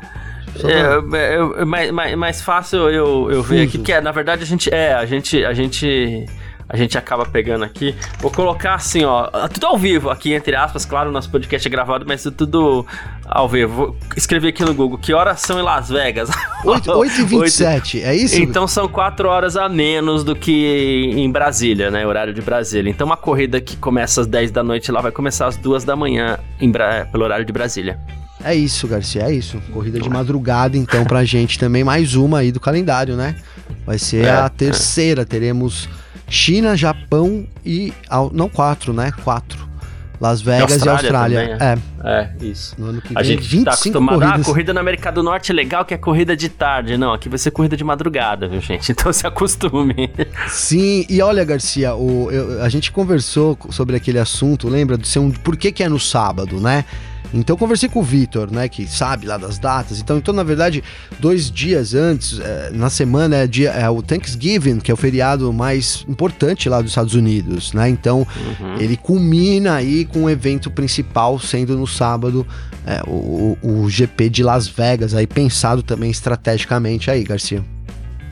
[0.59, 4.11] Pra- É, é, é mais, mais, mais fácil eu, eu ver aqui, porque é, na
[4.11, 4.73] verdade a gente.
[4.73, 5.43] É, a gente.
[5.45, 6.25] A gente.
[6.69, 7.95] A gente acaba pegando aqui.
[8.19, 9.29] Vou colocar assim, ó.
[9.47, 10.83] Tudo ao vivo aqui, entre aspas.
[10.83, 12.85] Claro, nosso podcast é gravado, mas tudo
[13.25, 13.73] ao vivo.
[13.73, 14.97] Vou escrever aqui no Google.
[14.97, 16.29] Que horas são em Las Vegas?
[16.65, 18.35] 8, 8 e 27, é isso?
[18.41, 22.05] Então são quatro horas a menos do que em Brasília, né?
[22.05, 22.89] Horário de Brasília.
[22.89, 25.95] Então uma corrida que começa às 10 da noite lá vai começar às 2 da
[25.95, 27.97] manhã em Bra- pelo horário de Brasília.
[28.51, 29.59] É isso, Garcia, é isso.
[29.73, 31.83] Corrida de madrugada, então, pra gente também.
[31.83, 33.35] Mais uma aí do calendário, né?
[33.85, 35.25] Vai ser É, a terceira.
[35.25, 35.87] Teremos
[36.29, 37.93] China, Japão e.
[38.33, 39.11] Não, quatro, né?
[39.23, 39.67] Quatro.
[40.19, 40.99] Las Vegas e Austrália
[41.41, 41.57] Austrália.
[41.59, 42.73] também, É, É, isso.
[42.75, 43.17] no ano que vem.
[43.17, 44.45] A gente 25 tá acostumado, ah, corridas.
[44.47, 46.97] corrida na América do Norte é legal que é corrida de tarde.
[46.97, 48.89] Não, aqui vai ser corrida de madrugada, viu, gente?
[48.97, 50.09] Então se acostume.
[50.47, 54.97] Sim, e olha, Garcia, o, eu- a gente conversou sobre aquele assunto, lembra?
[54.97, 56.83] De ser um, por que, que é no sábado, né?
[57.33, 59.99] Então eu conversei com o Vitor, né, que sabe lá das datas.
[59.99, 60.83] Então, então na verdade,
[61.19, 65.51] dois dias antes, eh, na semana é, dia, é o Thanksgiving, que é o feriado
[65.51, 67.89] mais importante lá dos Estados Unidos, né?
[67.89, 68.25] Então
[68.79, 72.47] ele culmina aí com o evento principal sendo no sábado,
[72.85, 77.61] é, o, o- o GP de Las Vegas, aí pensado também estrategicamente aí, Garcia.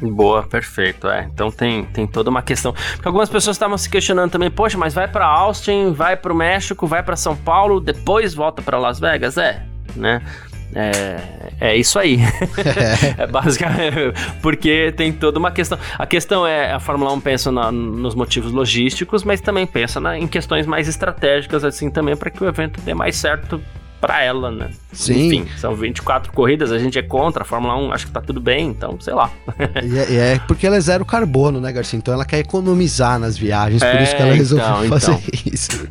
[0.02, 1.28] Boa, perfeito, é.
[1.34, 2.74] Então tem, tem toda uma questão.
[2.74, 6.86] Porque algumas pessoas estavam se questionando também, poxa, mas vai pra Austin, vai pro México,
[6.86, 9.38] vai pra São Paulo, depois volta pra Las Vegas?
[9.38, 9.62] É,
[9.96, 10.22] né?
[10.74, 11.18] É,
[11.72, 12.20] é isso aí.
[13.18, 13.96] é basicamente
[14.42, 15.78] porque tem toda uma questão.
[15.98, 20.18] A questão é a Fórmula 1 pensa na- nos motivos logísticos, mas também pensa na-
[20.20, 23.62] em questões mais estratégicas assim também para que o evento dê mais certo
[24.06, 24.70] para ela, né?
[24.94, 25.26] Sim.
[25.26, 28.40] Enfim, são 24 corridas, a gente é contra a Fórmula 1, acho que tá tudo
[28.40, 29.32] bem, então, sei lá.
[29.84, 31.98] E é, e é porque ela é zero carbono, né, Garcia?
[31.98, 35.52] Então ela quer economizar nas viagens, por É, isso que ela resolveu então, fazer então.
[35.52, 35.88] isso.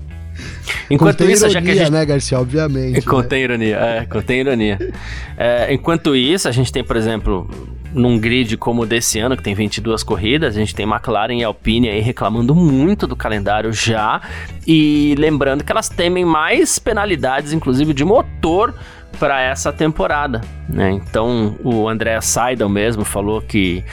[0.88, 2.38] Enquanto Contém isso, já que a ironia, gente né, Garcia?
[2.38, 2.94] Obviamente.
[2.94, 3.00] né?
[3.02, 4.92] Contém ironia, é, contém ironia.
[5.36, 7.50] É, enquanto isso, a gente tem, por exemplo,
[7.94, 11.44] num grid como o desse ano, que tem 22 corridas, a gente tem McLaren e
[11.44, 14.20] Alpine aí reclamando muito do calendário já,
[14.66, 18.74] e lembrando que elas temem mais penalidades, inclusive de motor,
[19.18, 20.90] para essa temporada, né?
[20.90, 23.84] Então o André Seidel mesmo falou que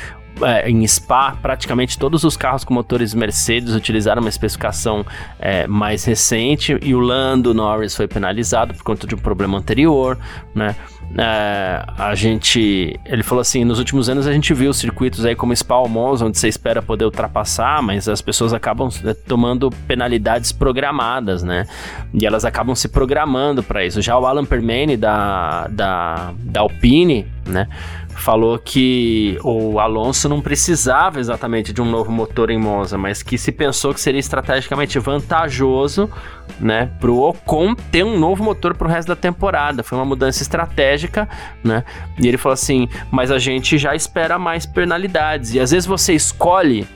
[0.44, 5.06] é, em Spa, praticamente todos os carros com motores Mercedes utilizaram uma especificação
[5.40, 10.18] é, mais recente e o Lando Norris foi penalizado por conta de um problema anterior,
[10.54, 10.76] né?
[11.18, 15.54] É, a gente, ele falou assim, nos últimos anos a gente viu circuitos aí como
[15.54, 20.54] Spa ou Monza, onde você espera poder ultrapassar, mas as pessoas acabam é, tomando penalidades
[20.54, 21.66] programadas, né?
[22.14, 24.02] E elas acabam se programando para isso.
[24.02, 27.68] Já o Alan Permane da, da, da Alpine, né?
[28.16, 33.38] Falou que o Alonso não precisava exatamente de um novo motor em Monza, mas que
[33.38, 36.10] se pensou que seria estrategicamente vantajoso,
[36.60, 39.84] né, pro Ocon ter um novo motor pro resto da temporada.
[39.84, 41.28] Foi uma mudança estratégica,
[41.64, 41.84] né?
[42.20, 45.54] E ele falou assim: "Mas a gente já espera mais penalidades".
[45.54, 46.88] E às vezes você escolhe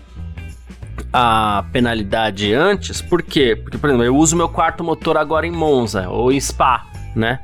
[1.12, 3.56] a penalidade antes, por quê?
[3.56, 7.39] Porque, por exemplo, eu uso meu quarto motor agora em Monza ou em Spa, né?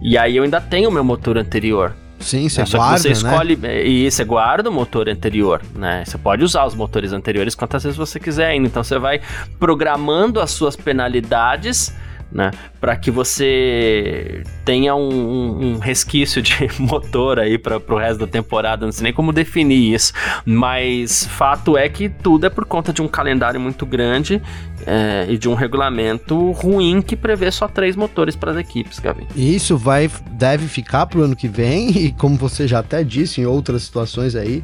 [0.00, 1.94] E aí eu ainda tenho meu motor anterior.
[2.20, 3.14] Sim, você é, guarda, você né?
[3.14, 6.04] escolhe e você guarda o motor anterior, né?
[6.04, 8.66] Você pode usar os motores anteriores quantas vezes você quiser ainda.
[8.66, 9.20] Então você vai
[9.58, 11.94] programando as suas penalidades
[12.30, 12.50] né?
[12.80, 18.26] Para que você tenha um, um, um, resquício de motor aí para o resto da
[18.26, 18.84] temporada.
[18.84, 20.12] Não sei nem como definir isso,
[20.44, 24.42] mas fato é que tudo é por conta de um calendário muito grande
[24.86, 29.26] é, e de um regulamento ruim que prevê só três motores para as equipes, Gavi.
[29.34, 33.40] Isso vai deve ficar para o ano que vem e como você já até disse
[33.40, 34.62] em outras situações aí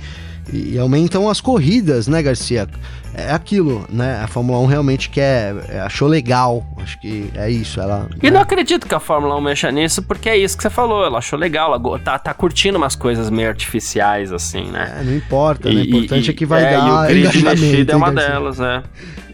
[0.53, 2.69] e aumentam as corridas, né, Garcia?
[3.15, 4.21] É aquilo, né?
[4.23, 6.67] A Fórmula 1 realmente quer, é, achou legal.
[6.79, 7.81] Acho que é isso.
[7.81, 8.33] Ela, e né?
[8.33, 11.05] não acredito que a Fórmula 1 mexa nisso, porque é isso que você falou.
[11.05, 14.99] Ela achou legal, ela tá, tá curtindo umas coisas meio artificiais, assim, né?
[15.01, 15.81] É, não importa, né?
[15.81, 17.11] O importante e, é que vai é, dar.
[17.11, 18.83] E o grid mexido é uma delas, né?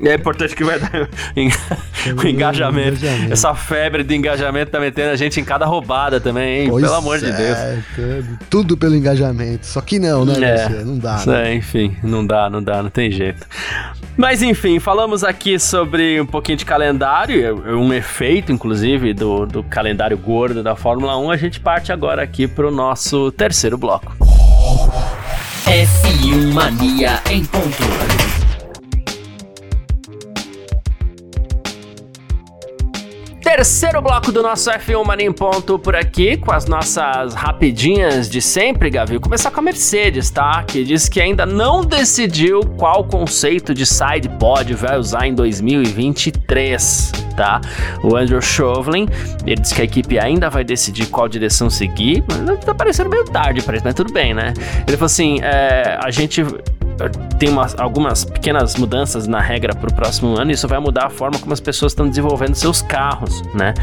[0.00, 0.90] E é importante que vai dar
[1.36, 1.40] o
[2.26, 3.04] engajamento.
[3.04, 3.32] engajamento.
[3.32, 6.68] Essa febre de engajamento tá metendo a gente em cada roubada também, hein?
[6.70, 7.58] Pois Pelo amor de Deus.
[7.94, 9.66] Tudo, tudo, pelo engajamento.
[9.66, 10.84] Só que não, né, é?
[10.84, 11.22] Não dá.
[11.26, 11.54] Né?
[11.54, 13.46] enfim, não dá, não dá, não tem jeito.
[14.16, 20.18] Mas enfim, falamos aqui sobre um pouquinho de calendário, um efeito, inclusive, do, do calendário
[20.18, 21.30] gordo da Fórmula 1.
[21.30, 24.14] A gente parte agora aqui pro nosso terceiro bloco.
[25.66, 28.29] F1 Mania em ponto.
[33.60, 38.40] Terceiro bloco do nosso F1 Mania em Ponto por aqui, com as nossas rapidinhas de
[38.40, 39.12] sempre, Gavi.
[39.12, 40.64] Vou começar com a Mercedes, tá?
[40.66, 47.12] Que diz que ainda não decidiu qual conceito de side pod vai usar em 2023,
[47.36, 47.60] tá?
[48.02, 49.06] O Andrew Chauvelin,
[49.46, 53.26] ele diz que a equipe ainda vai decidir qual direção seguir, mas tá parecendo meio
[53.26, 54.54] tarde para isso, mas tudo bem, né?
[54.88, 56.42] Ele falou assim, é, a gente
[57.38, 61.10] tem umas, algumas pequenas mudanças na regra para o próximo ano, isso vai mudar a
[61.10, 63.74] forma como as pessoas estão desenvolvendo seus carros, né?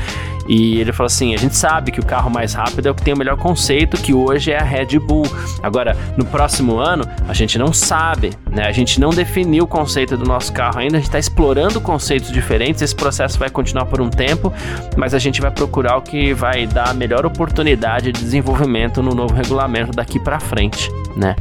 [0.48, 3.02] E ele falou assim: a gente sabe que o carro mais rápido é o que
[3.02, 5.26] tem o melhor conceito, que hoje é a Red Bull.
[5.62, 8.66] Agora, no próximo ano, a gente não sabe, né?
[8.66, 12.32] A gente não definiu o conceito do nosso carro ainda, a gente está explorando conceitos
[12.32, 12.82] diferentes.
[12.82, 14.54] Esse processo vai continuar por um tempo,
[14.96, 19.14] mas a gente vai procurar o que vai dar a melhor oportunidade de desenvolvimento no
[19.14, 21.36] novo regulamento daqui para frente, né?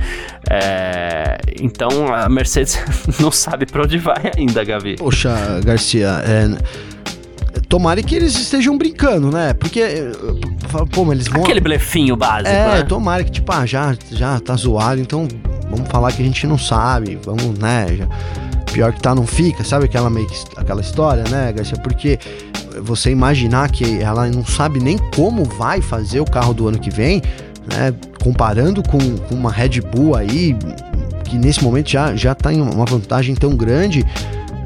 [0.48, 2.78] É, então a Mercedes
[3.20, 4.96] não sabe para onde vai ainda, Gavi.
[4.96, 6.95] Poxa, Garcia, é,
[7.68, 9.52] tomara que eles estejam brincando, né?
[9.54, 10.12] Porque, eh,
[10.92, 11.42] pô, eles vão.
[11.42, 12.48] Aquele blefinho básico.
[12.48, 12.82] É, né?
[12.82, 15.28] tomara que, tipo, ah, já, já tá zoado, então
[15.70, 17.86] vamos falar que a gente não sabe, vamos, né?
[17.96, 18.08] Já,
[18.72, 21.78] pior que tá, não fica, sabe aquela, meio que, aquela história, né, Garcia?
[21.78, 22.18] Porque
[22.82, 26.90] você imaginar que ela não sabe nem como vai fazer o carro do ano que
[26.90, 27.22] vem,
[27.66, 27.94] né?
[28.22, 30.56] Comparando com, com uma Red Bull aí,
[31.24, 34.04] que nesse momento já, já tá em uma vantagem tão grande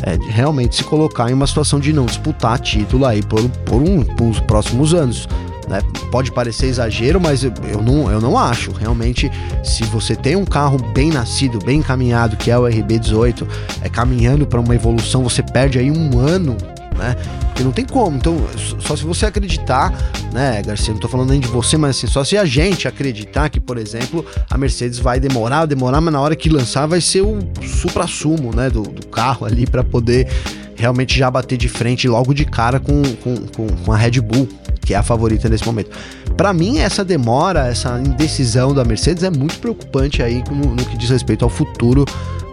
[0.02, 4.02] é, realmente se colocar em uma situação de não disputar título aí por, por, um,
[4.02, 5.28] por uns próximos anos.
[5.68, 5.80] Né?
[6.10, 8.72] Pode parecer exagero, mas eu, eu, não, eu não acho.
[8.72, 9.30] Realmente,
[9.62, 13.46] se você tem um carro bem nascido, bem encaminhado, que é o RB18,
[13.80, 16.56] é caminhando para uma evolução, você perde aí um ano
[17.00, 17.16] né?
[17.46, 18.16] Porque não tem como.
[18.16, 18.36] Então,
[18.78, 19.92] só se você acreditar,
[20.32, 20.92] né, Garcia?
[20.92, 23.78] Não tô falando nem de você, mas assim, só se a gente acreditar que, por
[23.78, 28.54] exemplo, a Mercedes vai demorar, demorar, mas na hora que lançar vai ser o supra-sumo,
[28.54, 30.28] né, do, do carro ali para poder
[30.76, 34.48] realmente já bater de frente logo de cara com, com, com, com a Red Bull,
[34.80, 35.90] que é a favorita nesse momento.
[36.36, 40.96] Para mim, essa demora, essa indecisão da Mercedes é muito preocupante aí no, no que
[40.96, 42.04] diz respeito ao futuro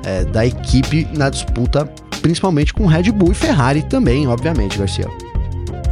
[0.03, 5.07] é, da equipe na disputa principalmente com Red Bull e Ferrari também, obviamente, Garcia.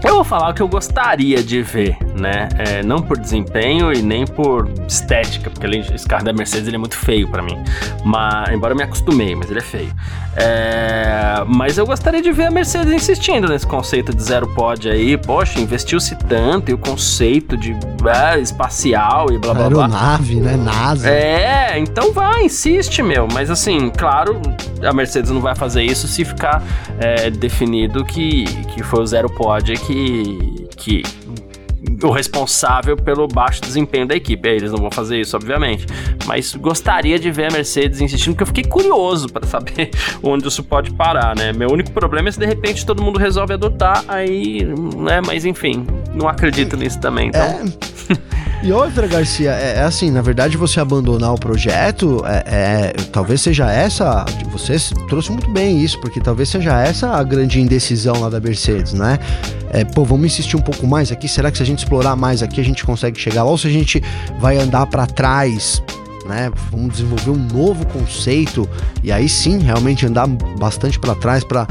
[0.04, 2.48] Eu vou falar o que eu gostaria de ver né?
[2.58, 6.78] É, não por desempenho e nem por estética, porque além esse carro da Mercedes ele
[6.78, 7.58] é muito feio para mim.
[8.04, 9.94] Mas, embora eu me acostumei, mas ele é feio.
[10.36, 15.18] É, mas eu gostaria de ver a Mercedes insistindo nesse conceito de zero pod aí.
[15.18, 19.86] Poxa, investiu-se tanto e o conceito de é, espacial e blá blá blá.
[19.86, 20.56] Aeronave, né?
[20.56, 21.10] NASA.
[21.10, 23.28] É, então vai, insiste, meu.
[23.32, 24.42] Mas assim, claro,
[24.86, 26.64] a Mercedes não vai fazer isso se ficar
[27.00, 31.04] é, definido que, que foi o zero pod que, que
[32.04, 34.48] o responsável pelo baixo desempenho da equipe.
[34.48, 35.86] Eles não vão fazer isso, obviamente.
[36.26, 39.92] Mas gostaria de ver a Mercedes insistindo, porque eu fiquei curioso para saber
[40.24, 41.54] onde isso pode parar, né?
[41.54, 44.64] Meu único problema é se de repente todo mundo resolve adotar, aí,
[44.98, 45.22] né?
[45.26, 47.30] Mas enfim, não acredito nisso também.
[47.30, 47.42] Então.
[47.42, 47.95] É...
[48.64, 53.42] E outra, Garcia, é, é, assim, na verdade, você abandonar o projeto, é, é, talvez
[53.42, 54.26] seja essa.
[54.52, 54.76] Você
[55.08, 59.20] trouxe muito bem isso, porque talvez seja essa a grande indecisão lá da Mercedes, né?
[59.70, 61.28] É, pô, vamos insistir um pouco mais aqui.
[61.28, 63.52] Será que se a gente explorar mais aqui, a gente consegue chegar lá?
[63.52, 64.02] Ou se a gente
[64.40, 65.84] vai andar para trás
[66.26, 66.52] né?
[66.72, 68.68] Vamos desenvolver um novo conceito
[69.04, 71.68] e aí sim realmente andar bastante para trás para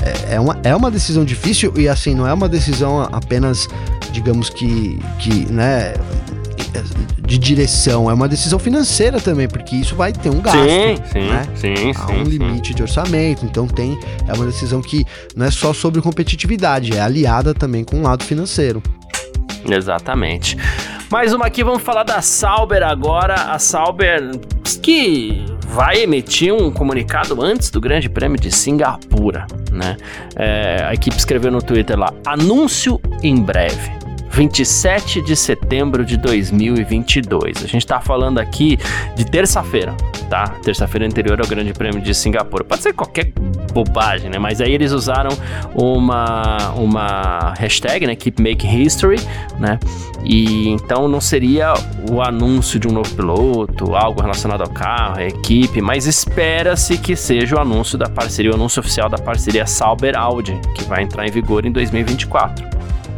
[0.00, 3.68] é, é, uma, é uma decisão difícil e assim não é uma decisão apenas
[4.16, 5.94] digamos que que né
[7.18, 10.58] de direção, é uma decisão financeira também, porque isso vai ter um gasto.
[10.58, 11.48] Sim, sim, né?
[11.54, 11.92] sim.
[11.96, 12.74] Há um sim, limite sim.
[12.74, 13.98] de orçamento, então tem
[14.28, 18.22] é uma decisão que não é só sobre competitividade, é aliada também com o lado
[18.24, 18.82] financeiro.
[19.68, 20.56] Exatamente.
[21.10, 23.34] Mais uma aqui, vamos falar da Sauber agora.
[23.34, 24.30] A Sauber
[24.82, 29.96] que vai emitir um comunicado antes do Grande Prêmio de Singapura, né?
[30.36, 34.05] É, a equipe escreveu no Twitter lá: anúncio em breve.
[34.36, 37.56] 27 de setembro de 2022.
[37.56, 38.78] A gente está falando aqui
[39.14, 39.94] de terça-feira,
[40.28, 40.48] tá?
[40.62, 42.62] Terça-feira anterior ao Grande Prêmio de Singapura.
[42.62, 43.32] Pode ser qualquer
[43.72, 44.38] bobagem, né?
[44.38, 45.30] Mas aí eles usaram
[45.74, 48.14] uma, uma hashtag, né?
[48.14, 49.18] Keep Making History,
[49.58, 49.78] né?
[50.22, 51.72] E então não seria
[52.10, 57.16] o anúncio de um novo piloto, algo relacionado ao carro, à equipe, mas espera-se que
[57.16, 61.26] seja o anúncio da parceria, o anúncio oficial da parceria Sauber Audi, que vai entrar
[61.26, 62.75] em vigor em 2024.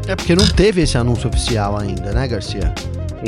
[0.08, 2.72] É porque não teve esse anúncio oficial ainda, né, Garcia?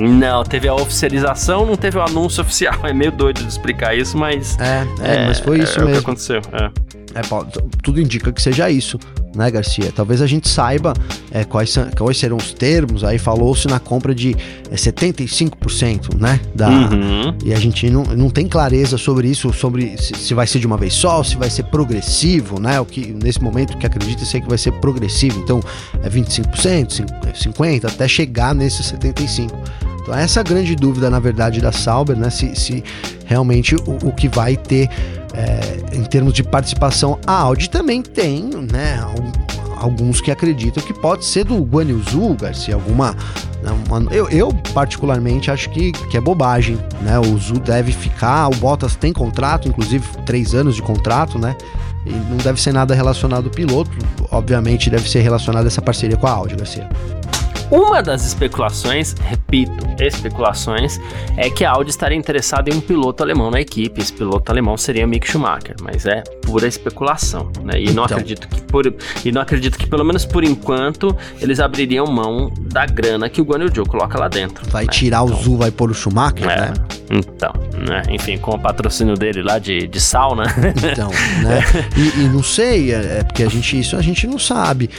[0.00, 2.74] Não, teve a oficialização, não teve o anúncio oficial.
[2.82, 4.58] É meio doido de explicar isso, mas.
[4.58, 5.88] É, é, é mas foi isso é, mesmo.
[5.88, 6.40] É o que aconteceu.
[6.52, 6.70] É.
[7.14, 7.20] É,
[7.82, 8.98] tudo indica que seja isso,
[9.34, 9.92] né, Garcia?
[9.94, 10.92] Talvez a gente saiba
[11.30, 13.04] é, quais, são, quais serão os termos.
[13.04, 14.36] Aí falou-se na compra de
[14.70, 16.40] é, 75%, né?
[16.54, 17.36] Da, uhum.
[17.44, 20.66] E a gente não, não tem clareza sobre isso, sobre se, se, vai ser de
[20.66, 22.80] uma vez só, se vai ser progressivo, né?
[22.80, 25.40] O que nesse momento que acredita ser que vai ser progressivo.
[25.40, 25.60] Então
[26.02, 29.50] é 25%, 50%, até chegar nesses 75%.
[30.00, 32.30] Então essa é a grande dúvida, na verdade, da Sauber, né?
[32.30, 32.82] Se, se
[33.26, 34.88] realmente o, o que vai ter
[35.34, 39.04] é, em termos de participação, a Audi também tem, né?
[39.76, 43.16] Alguns que acreditam que pode ser do Guan Yu Zhu, Garcia, alguma.
[43.62, 43.70] Né,
[44.10, 47.18] eu, eu, particularmente, acho que, que é bobagem, né?
[47.18, 51.56] O Zhu deve ficar, o Bottas tem contrato, inclusive três anos de contrato, né?
[52.04, 53.90] E não deve ser nada relacionado ao piloto,
[54.30, 56.88] obviamente deve ser relacionado a essa parceria com a Audi, Garcia.
[57.70, 60.98] Uma das especulações, repito, especulações,
[61.36, 64.00] é que a Audi estaria interessada em um piloto alemão na equipe.
[64.00, 67.78] Esse piloto alemão seria Mick Schumacher, mas é pura especulação, né?
[67.78, 67.94] E então.
[67.94, 68.92] não acredito que por,
[69.24, 73.44] e não acredito que pelo menos por enquanto eles abririam mão da grana que o
[73.44, 74.68] Guan Yu Zhou coloca lá dentro.
[74.70, 74.90] Vai né?
[74.90, 76.74] tirar então, o Zhu, vai pôr o Schumacher, é, né?
[77.10, 77.52] Então,
[77.86, 78.02] né?
[78.10, 80.44] Enfim, com o patrocínio dele lá de, de sauna.
[80.92, 81.10] Então,
[81.42, 81.60] né?
[81.96, 84.90] e, e não sei, é, é porque a gente isso a gente não sabe.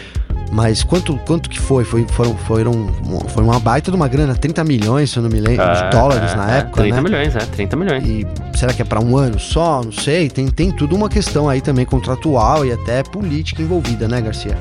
[0.52, 1.86] Mas quanto, quanto que foi?
[1.86, 2.90] Foi, foram, foram,
[3.30, 5.90] foi uma baita de uma grana, 30 milhões, se eu não me lembro, de é,
[5.90, 7.02] dólares é, na é, época, 30 né?
[7.02, 8.04] milhões, é, 30 milhões.
[8.06, 9.82] E será que é para um ano só?
[9.82, 10.30] Não sei.
[10.30, 14.58] Tem, tem tudo uma questão aí também contratual e até política envolvida, né, Garcia?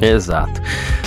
[0.00, 0.60] Exato.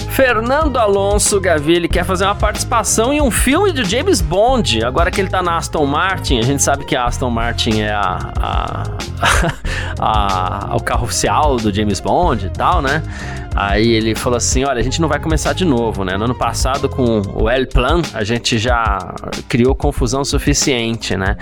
[0.09, 4.85] Fernando Alonso Gavi, quer fazer uma participação em um filme de James Bond.
[4.85, 7.91] Agora que ele tá na Aston Martin, a gente sabe que a Aston Martin é
[7.91, 8.83] a, a,
[9.99, 13.03] a, a o carro oficial do James Bond e tal, né?
[13.55, 16.17] Aí ele falou assim: olha, a gente não vai começar de novo, né?
[16.17, 19.15] No ano passado, com o El Plan, a gente já
[19.47, 21.37] criou confusão suficiente, né?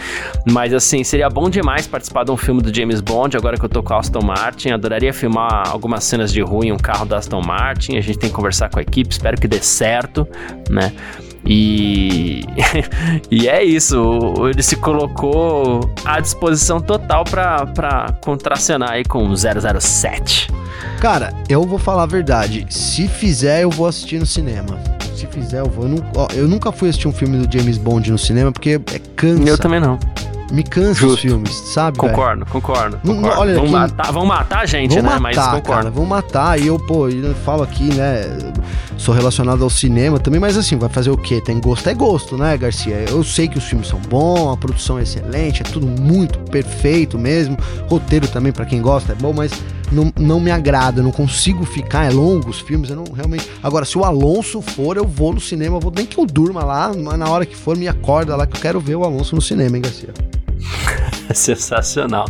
[0.49, 3.69] Mas assim, seria bom demais participar de um filme do James Bond, agora que eu
[3.69, 4.69] tô com a Aston Martin.
[4.69, 7.97] Adoraria filmar algumas cenas de rua em um carro da Aston Martin.
[7.97, 10.28] A gente tem que conversar com a equipe, espero que dê certo,
[10.69, 10.93] né?
[11.45, 12.45] E,
[13.30, 20.62] e é isso, ele se colocou à disposição total para contracenar aí com 007.
[21.00, 22.65] Cara, eu vou falar a verdade.
[22.69, 24.80] Se fizer, eu vou assistir no cinema.
[25.15, 25.86] Se fizer, eu vou.
[25.86, 28.82] Eu, não, ó, eu nunca fui assistir um filme do James Bond no cinema porque
[28.93, 29.43] é cansa.
[29.43, 30.00] Eu também não.
[30.52, 31.15] Me cansa Justo.
[31.15, 31.98] os filmes, sabe?
[31.98, 33.22] Concordo, concordo, concordo.
[33.22, 35.10] Não, olha, vão, matar, vão matar a gente, vão né?
[35.10, 35.63] Matar, Mas concordo.
[35.63, 36.60] Cara, vão matar.
[36.60, 38.22] E eu, pô, eu falo aqui, né?
[38.98, 41.41] Sou relacionado ao cinema também, mas assim, vai fazer o quê?
[41.41, 43.06] Tem gosto, é gosto, né, Garcia?
[43.10, 47.18] Eu sei que os filmes são bons, a produção é excelente, é tudo muito perfeito
[47.18, 47.58] mesmo.
[47.89, 49.52] Roteiro também, para quem gosta, é bom, mas
[49.91, 53.50] não, não me agrada, não consigo ficar, é longo os filmes, eu não realmente.
[53.62, 56.91] Agora, se o Alonso for, eu vou no cinema, vou nem que eu durma lá,
[56.96, 59.41] mas na hora que for, me acorda lá que eu quero ver o Alonso no
[59.41, 60.10] cinema, hein, Garcia?
[61.34, 62.26] Sensacional.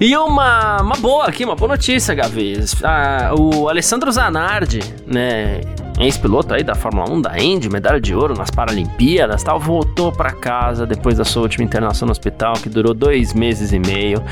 [0.00, 2.58] E uma, uma boa aqui, uma boa notícia, Gavi.
[2.82, 5.60] Ah, o Alessandro Zanardi, né?
[5.98, 10.30] Ex-piloto aí da Fórmula 1 da Indy, medalha de ouro nas Paralimpíadas, tal, voltou para
[10.32, 14.22] casa depois da sua última internação no hospital, que durou dois meses e meio.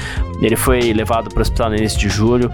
[0.42, 2.50] Ele foi levado para o hospital no início de julho.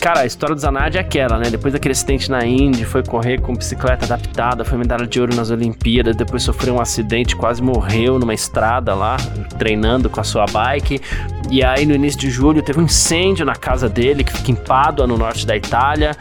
[0.00, 1.50] Cara, a história do Zanardi é aquela, né?
[1.50, 5.50] Depois daquele acidente na Indy, foi correr com bicicleta adaptada, foi medalha de ouro nas
[5.50, 9.18] Olimpíadas, depois sofreu um acidente, quase morreu numa estrada lá,
[9.58, 11.02] treinando com a sua bike.
[11.50, 14.54] E aí, no início de julho, teve um incêndio na casa dele, que fica em
[14.54, 16.16] Pádua, no norte da Itália,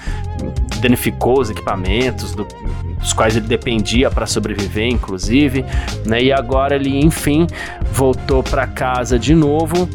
[0.80, 2.48] danificou os equipamentos do,
[3.00, 5.66] dos quais ele dependia para sobreviver, inclusive,
[6.06, 6.22] né?
[6.22, 7.48] E agora ele, enfim,
[7.92, 9.90] voltou para casa de novo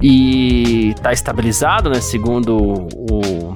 [0.00, 2.00] e está estabilizado, né?
[2.00, 3.52] Segundo o,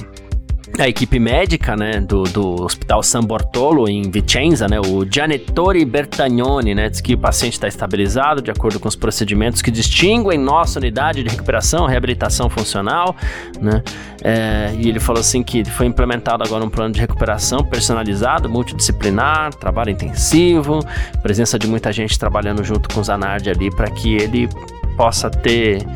[0.78, 6.74] a equipe médica, né, do, do Hospital San Bortolo em Vicenza, né, o Gianettori Bertagnoni,
[6.74, 10.80] né, diz que o paciente está estabilizado de acordo com os procedimentos que distinguem nossa
[10.80, 13.14] unidade de recuperação, reabilitação funcional,
[13.60, 13.82] né,
[14.22, 19.54] é, e ele falou assim que foi implementado agora um plano de recuperação personalizado, multidisciplinar,
[19.54, 20.80] trabalho intensivo,
[21.22, 24.48] presença de muita gente trabalhando junto com o Zanardi ali para que ele
[24.96, 25.86] possa ter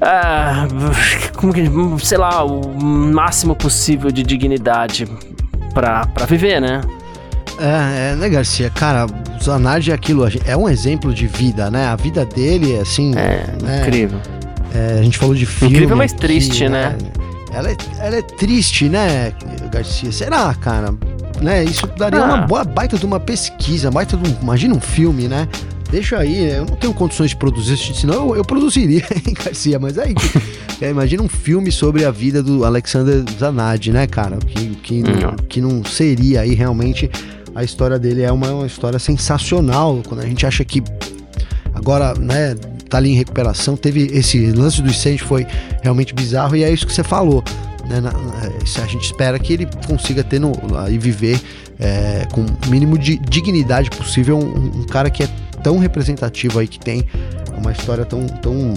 [0.00, 0.66] ah,
[1.36, 1.62] como que,
[2.04, 5.06] sei lá, o máximo possível de dignidade
[5.74, 6.80] pra, pra viver, né?
[7.58, 8.70] É, é, né, Garcia?
[8.70, 11.86] Cara, o Zanardi é aquilo, é um exemplo de vida, né?
[11.86, 13.12] A vida dele, assim.
[13.14, 13.82] É, né?
[13.82, 14.18] incrível.
[14.74, 15.74] É, a gente falou de filme.
[15.74, 16.96] Incrível, mas aqui, triste, né?
[16.98, 17.10] né?
[17.52, 19.32] Ela, é, ela é triste, né,
[19.70, 20.10] Garcia?
[20.12, 20.94] Será, cara?
[21.42, 21.64] Né?
[21.64, 22.24] Isso daria ah.
[22.24, 25.46] uma boa baita de uma pesquisa, baita de um, imagina um filme, né?
[25.90, 29.98] Deixa aí, eu não tenho condições de produzir, senão eu, eu produziria, hein, Garcia, mas
[29.98, 30.14] aí,
[30.80, 35.36] é, imagina um filme sobre a vida do Alexander Zanardi, né, cara, que, que, não,
[35.48, 37.10] que não seria aí realmente,
[37.54, 40.82] a história dele é uma, uma história sensacional, quando a gente acha que
[41.74, 42.54] agora, né,
[42.88, 45.46] tá ali em recuperação, teve esse lance do incêndio foi
[45.82, 47.42] realmente bizarro e é isso que você falou,
[47.88, 50.52] né, na, a gente espera que ele consiga ter no,
[50.88, 51.40] e viver
[51.78, 55.28] é, com o mínimo de dignidade possível um, um cara que é
[55.62, 57.06] tão representativo aí que tem
[57.56, 58.74] uma história tão, tão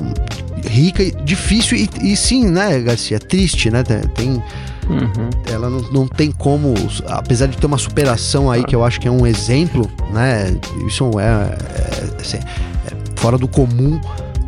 [0.65, 3.19] rica e difícil e, e sim, né, Garcia?
[3.19, 3.83] Triste, né?
[3.83, 4.43] Tem.
[4.89, 5.29] Uhum.
[5.49, 6.73] Ela não, não tem como,
[7.07, 10.53] apesar de ter uma superação aí que eu acho que é um exemplo, né?
[10.85, 13.99] Isso é, é, assim, é fora do comum,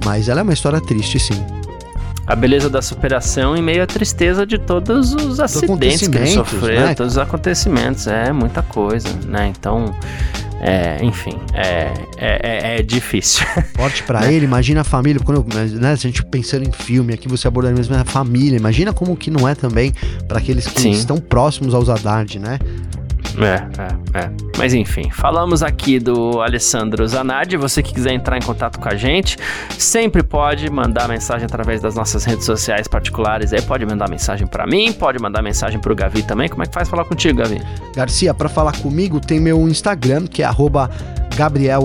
[0.04, 1.42] mas ela é uma história triste, sim
[2.28, 6.82] a beleza da superação em meio à tristeza de todos os acidentes que ele sofreu,
[6.82, 6.96] né?
[6.96, 8.08] todos os acontecimentos.
[8.08, 9.54] É muita coisa, né?
[9.56, 9.94] Então,
[10.62, 13.46] é, enfim, é, é, é, é difícil.
[13.76, 17.28] Forte para ele, imagina a família, quando né, se a gente pensando em filme, aqui
[17.28, 19.94] você aborda mesmo a família, imagina como que não é também
[20.28, 20.92] para aqueles que Sim.
[20.92, 22.60] estão próximos aos Haddad, né?
[23.38, 24.32] É, é, é.
[24.58, 27.58] Mas enfim, falamos aqui do Alessandro Zanardi.
[27.58, 29.38] Você que quiser entrar em contato com a gente,
[29.78, 33.52] sempre pode mandar mensagem através das nossas redes sociais particulares.
[33.52, 36.48] Aí pode mandar mensagem para mim, pode mandar mensagem pro Gavi também.
[36.48, 37.62] Como é que faz falar contigo, Gavi?
[37.96, 40.90] Garcia, para falar comigo tem meu Instagram, que é arroba
[41.36, 41.84] Gabriel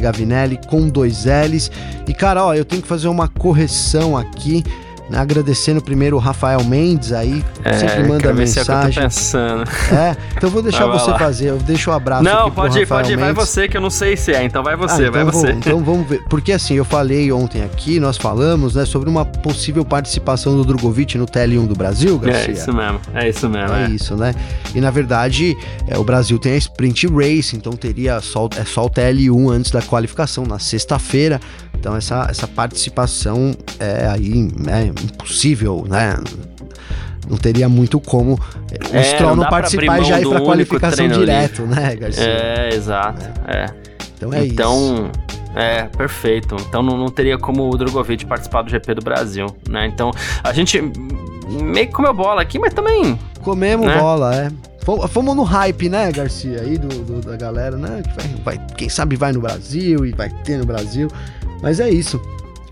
[0.00, 1.70] Gavinelli com dois L's.
[2.06, 4.64] E cara, ó, eu tenho que fazer uma correção aqui.
[5.08, 5.18] Né?
[5.18, 8.98] Agradecendo primeiro o Rafael Mendes aí, é, sempre manda mensagem.
[8.98, 9.64] É pensando.
[9.92, 11.18] É, então vou deixar você lá.
[11.18, 13.80] fazer, eu deixo o um abraço Não, pode ir, pode ir, vai você que eu
[13.80, 15.52] não sei se é, então vai você, ah, então vai vou, você.
[15.52, 19.84] Então vamos ver, porque assim, eu falei ontem aqui, nós falamos, né, sobre uma possível
[19.84, 22.50] participação do Drogovic no TL1 do Brasil, é Garcia.
[22.50, 23.74] É isso mesmo, é isso mesmo.
[23.74, 23.88] É, é.
[23.88, 24.34] isso, né?
[24.74, 25.56] E na verdade,
[25.86, 29.70] é, o Brasil tem a Sprint Race, então teria só, é só o TL1 antes
[29.70, 31.40] da qualificação, na sexta-feira,
[31.88, 36.18] então essa, essa participação é aí é impossível, né?
[37.26, 41.08] Não teria muito como o é, Stroll não, não participar e já ir para qualificação
[41.08, 42.24] direto, né, Garcia?
[42.24, 43.24] É, exato.
[43.46, 43.64] É.
[43.64, 43.66] é.
[44.16, 45.10] Então é então, isso.
[45.56, 46.56] É, perfeito.
[46.68, 49.86] Então não, não teria como o Drogovic participar do GP do Brasil, né?
[49.86, 50.10] Então
[50.44, 53.18] a gente meio que comeu bola aqui, mas também.
[53.42, 53.98] Comemos né?
[53.98, 54.50] bola, é.
[55.08, 58.02] Fomos no hype, né, Garcia, aí do, do da galera, né?
[58.16, 61.08] Vai, vai, quem sabe vai no Brasil e vai ter no Brasil.
[61.62, 62.20] Mas é isso.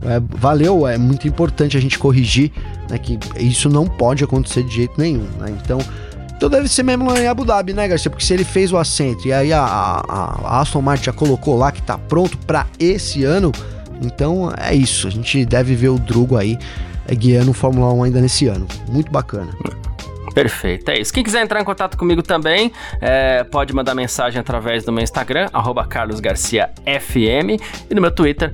[0.03, 2.53] É, valeu, é muito importante a gente corrigir
[2.91, 5.27] né, que isso não pode acontecer de jeito nenhum.
[5.39, 5.57] Né?
[5.63, 5.79] Então,
[6.37, 8.11] então deve ser mesmo lá em Abu Dhabi, né, Garcia?
[8.11, 10.03] Porque se ele fez o assento e aí a, a,
[10.45, 13.53] a Aston Martin já colocou lá que tá pronto para esse ano,
[14.03, 15.09] então é isso.
[15.09, 16.59] A gente deve ver o Drugo aí
[17.09, 18.67] é, guiando o Fórmula 1 ainda nesse ano.
[18.91, 19.49] Muito bacana.
[20.37, 21.15] Perfeito, é isso.
[21.15, 22.71] Quem quiser entrar em contato comigo também,
[23.01, 25.49] é, pode mandar mensagem através do meu Instagram,
[25.89, 27.57] carlosgarciafm,
[27.89, 28.53] e no meu Twitter,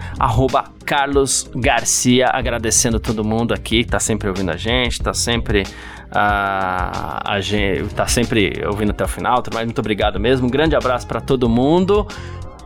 [0.87, 5.65] carlosgarcia, agradecendo todo mundo aqui que tá sempre ouvindo a gente, tá sempre
[6.13, 10.47] a, a gente tá sempre ouvindo até o final, mas muito obrigado mesmo.
[10.47, 12.07] Um grande abraço para todo mundo.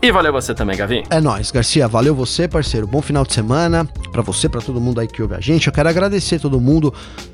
[0.03, 1.03] E valeu você também, Gavi.
[1.11, 1.88] É nóis, Garcia.
[1.88, 2.86] Valeu você, parceiro.
[2.86, 5.66] Bom final de semana para você, para todo mundo aí que ouve a gente.
[5.66, 6.92] Eu quero agradecer todo mundo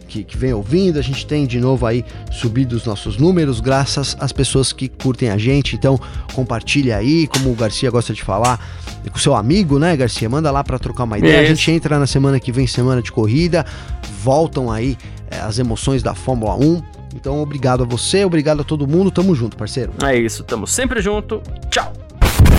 [0.08, 0.98] que, que, vem ouvindo.
[0.98, 5.30] A gente tem de novo aí subido os nossos números, graças às pessoas que curtem
[5.30, 5.74] a gente.
[5.74, 5.98] Então,
[6.34, 8.60] compartilha aí, como o Garcia gosta de falar,
[9.10, 10.28] com seu amigo, né, Garcia?
[10.28, 11.42] Manda lá para trocar uma ideia.
[11.42, 11.52] Isso.
[11.52, 13.66] A gente entra na semana que vem, semana de corrida.
[14.22, 14.96] Voltam aí
[15.30, 16.82] é, as emoções da Fórmula 1.
[17.14, 19.10] Então, obrigado a você, obrigado a todo mundo.
[19.10, 19.92] Tamo junto, parceiro.
[20.02, 21.42] É isso, tamo sempre junto.
[21.70, 21.92] Tchau.